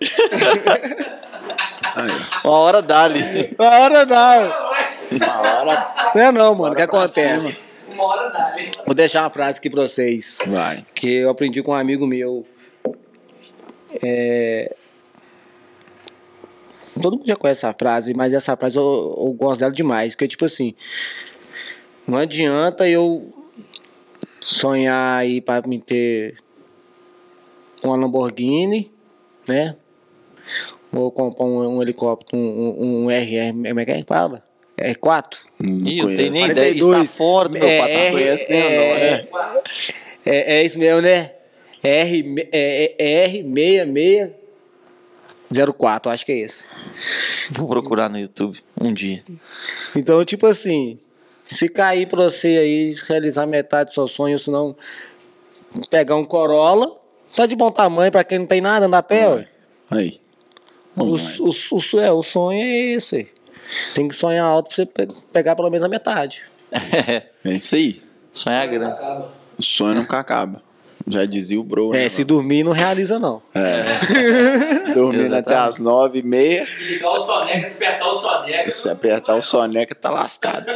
[2.44, 3.54] Uma hora dá-lhe.
[3.58, 4.52] Uma hora não.
[5.16, 6.72] uma hora Não é não, mano.
[6.72, 7.40] O que pra acontece?
[7.40, 7.56] cima.
[7.88, 8.54] Uma hora dá?
[8.86, 10.38] Vou deixar uma frase aqui pra vocês.
[10.46, 10.86] vai.
[10.94, 12.46] Que eu aprendi com um amigo meu.
[14.02, 14.74] É...
[17.00, 20.14] Todo mundo já conhece essa frase, mas essa frase eu, eu gosto dela demais.
[20.14, 20.74] Porque, tipo assim,
[22.06, 23.32] não adianta eu
[24.40, 26.41] sonhar aí pra me ter
[27.88, 28.90] uma Lamborghini,
[29.46, 29.76] né?
[30.92, 34.42] Ou comprar um, um helicóptero, um, um, um RR, como é que fala?
[34.78, 35.36] R4?
[35.60, 36.22] Não Ih, eu conheço.
[36.22, 36.70] tenho nem ideia.
[36.70, 37.12] Está 42.
[37.12, 37.96] fora do meu É, patamar.
[37.96, 38.22] é, o nome,
[40.24, 41.32] é, é, é isso mesmo, né?
[41.82, 46.64] R, é, é R6604, acho que é esse.
[47.50, 49.22] Vou procurar no YouTube um dia.
[49.96, 50.98] Então, tipo assim,
[51.44, 54.76] se cair pra você aí, realizar metade do seu sonho, se não
[55.90, 56.96] pegar um Corolla,
[57.34, 59.48] Tá de bom tamanho pra quem não tem nada, andar a pé, ué.
[59.90, 60.20] Aí.
[60.94, 63.28] Bom O, o, o, é, o sonho é esse.
[63.94, 66.42] Tem que sonhar alto pra você pe- pegar pelo menos a metade.
[67.44, 68.02] É isso aí.
[68.32, 68.98] Sonhar grande.
[69.58, 70.62] O sonho nunca acaba.
[71.08, 71.90] Já dizia o bro.
[71.90, 73.42] né, É, se dormir não realiza, não.
[73.54, 74.94] mano?
[74.94, 76.64] Dormindo até as nove e meia.
[76.66, 78.70] Se ligar o soneca, se apertar o soneca.
[78.70, 80.66] Se apertar o soneca, tá lascado.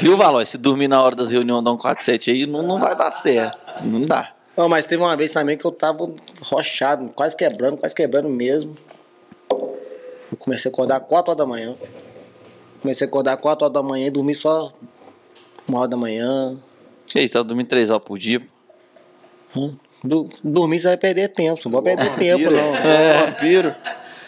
[0.00, 0.44] Viu, Valor?
[0.46, 3.56] Se dormir na hora das reuniões da 147 aí, não, não vai dar certo.
[3.84, 4.32] Não dá.
[4.60, 6.06] Não, mas teve uma vez também que eu tava
[6.42, 8.76] rochado, quase quebrando, quase quebrando mesmo.
[9.50, 11.74] Eu comecei a acordar 4 horas da manhã.
[12.82, 14.70] Comecei a acordar 4 horas da manhã e dormi só
[15.66, 16.58] uma hora da manhã.
[17.06, 18.38] Que isso, tá dormindo 3 horas por dia?
[19.54, 19.60] pô.
[19.60, 19.76] Hum.
[20.04, 22.76] Du- dormir você vai perder tempo, não pode perder tempo, não.
[22.76, 23.74] É, vampiro.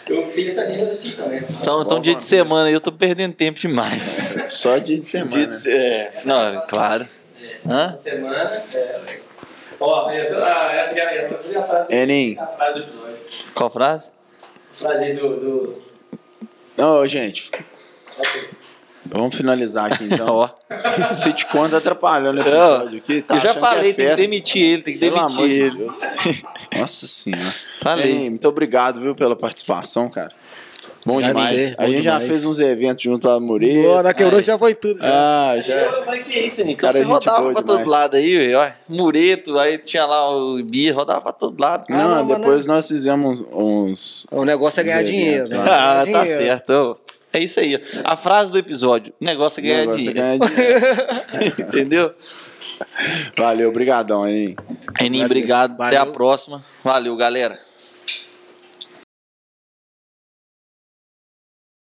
[0.09, 1.43] Eu penso assim também.
[1.61, 4.35] Então, então dia de semana aí eu tô perdendo tempo demais.
[4.47, 5.29] Só dia de semana.
[5.29, 6.21] Dia de é.
[6.25, 7.07] Não, é claro.
[7.69, 7.91] Hã?
[7.93, 8.63] Essa semana.
[8.73, 9.32] É...
[9.85, 12.39] Ó, essa, essa, essa, essa foi a frase, Enem.
[12.39, 13.17] a frase do episódio.
[13.53, 14.11] Qual frase?
[14.71, 15.27] A frase aí do.
[15.35, 15.81] do...
[16.77, 17.51] Não, gente.
[19.05, 20.25] Vamos finalizar aqui então.
[20.33, 20.49] Ó.
[21.09, 23.21] O Sitcom tá atrapalhando o episódio aqui.
[23.21, 25.37] Tá eu já achando que é falei, tem que demitir ele, tem que Pelo demitir
[25.37, 25.77] amor de ele.
[25.79, 26.01] Deus.
[26.79, 27.55] Nossa senhora.
[27.81, 28.09] Falei.
[28.09, 30.31] Enem, muito obrigado, viu, pela participação, cara.
[31.05, 31.75] Bom demais.
[31.77, 32.27] a gente já demais.
[32.27, 33.83] fez uns eventos junto lá no Murilo.
[33.83, 34.99] Boa, na quebrou já foi tudo.
[34.99, 35.07] já.
[35.51, 36.03] Ah, já.
[36.05, 36.79] Mas que isso, Nico?
[36.81, 38.57] Cara, Você rodava pra todo lado aí, velho.
[38.59, 38.71] ó.
[38.87, 41.85] Mureto, aí tinha lá o Bia, rodava pra todo lado.
[41.89, 44.25] Não, depois nós fizemos uns.
[44.31, 45.43] O negócio é ganhar dinheiro.
[45.49, 45.57] né?
[45.57, 45.63] né?
[45.69, 46.97] Ah, tá certo.
[47.33, 47.81] É isso aí.
[48.03, 50.19] A frase do episódio: o negócio é ganhar negócio dinheiro.
[50.19, 51.61] ganhar dinheiro.
[51.67, 52.13] Entendeu?
[53.37, 54.27] Valeu, obrigadão?
[54.27, 54.55] Enim,
[54.95, 55.25] Prazer.
[55.25, 55.81] obrigado.
[55.81, 56.13] Até a Valeu.
[56.13, 56.63] próxima.
[56.83, 57.57] Valeu, galera.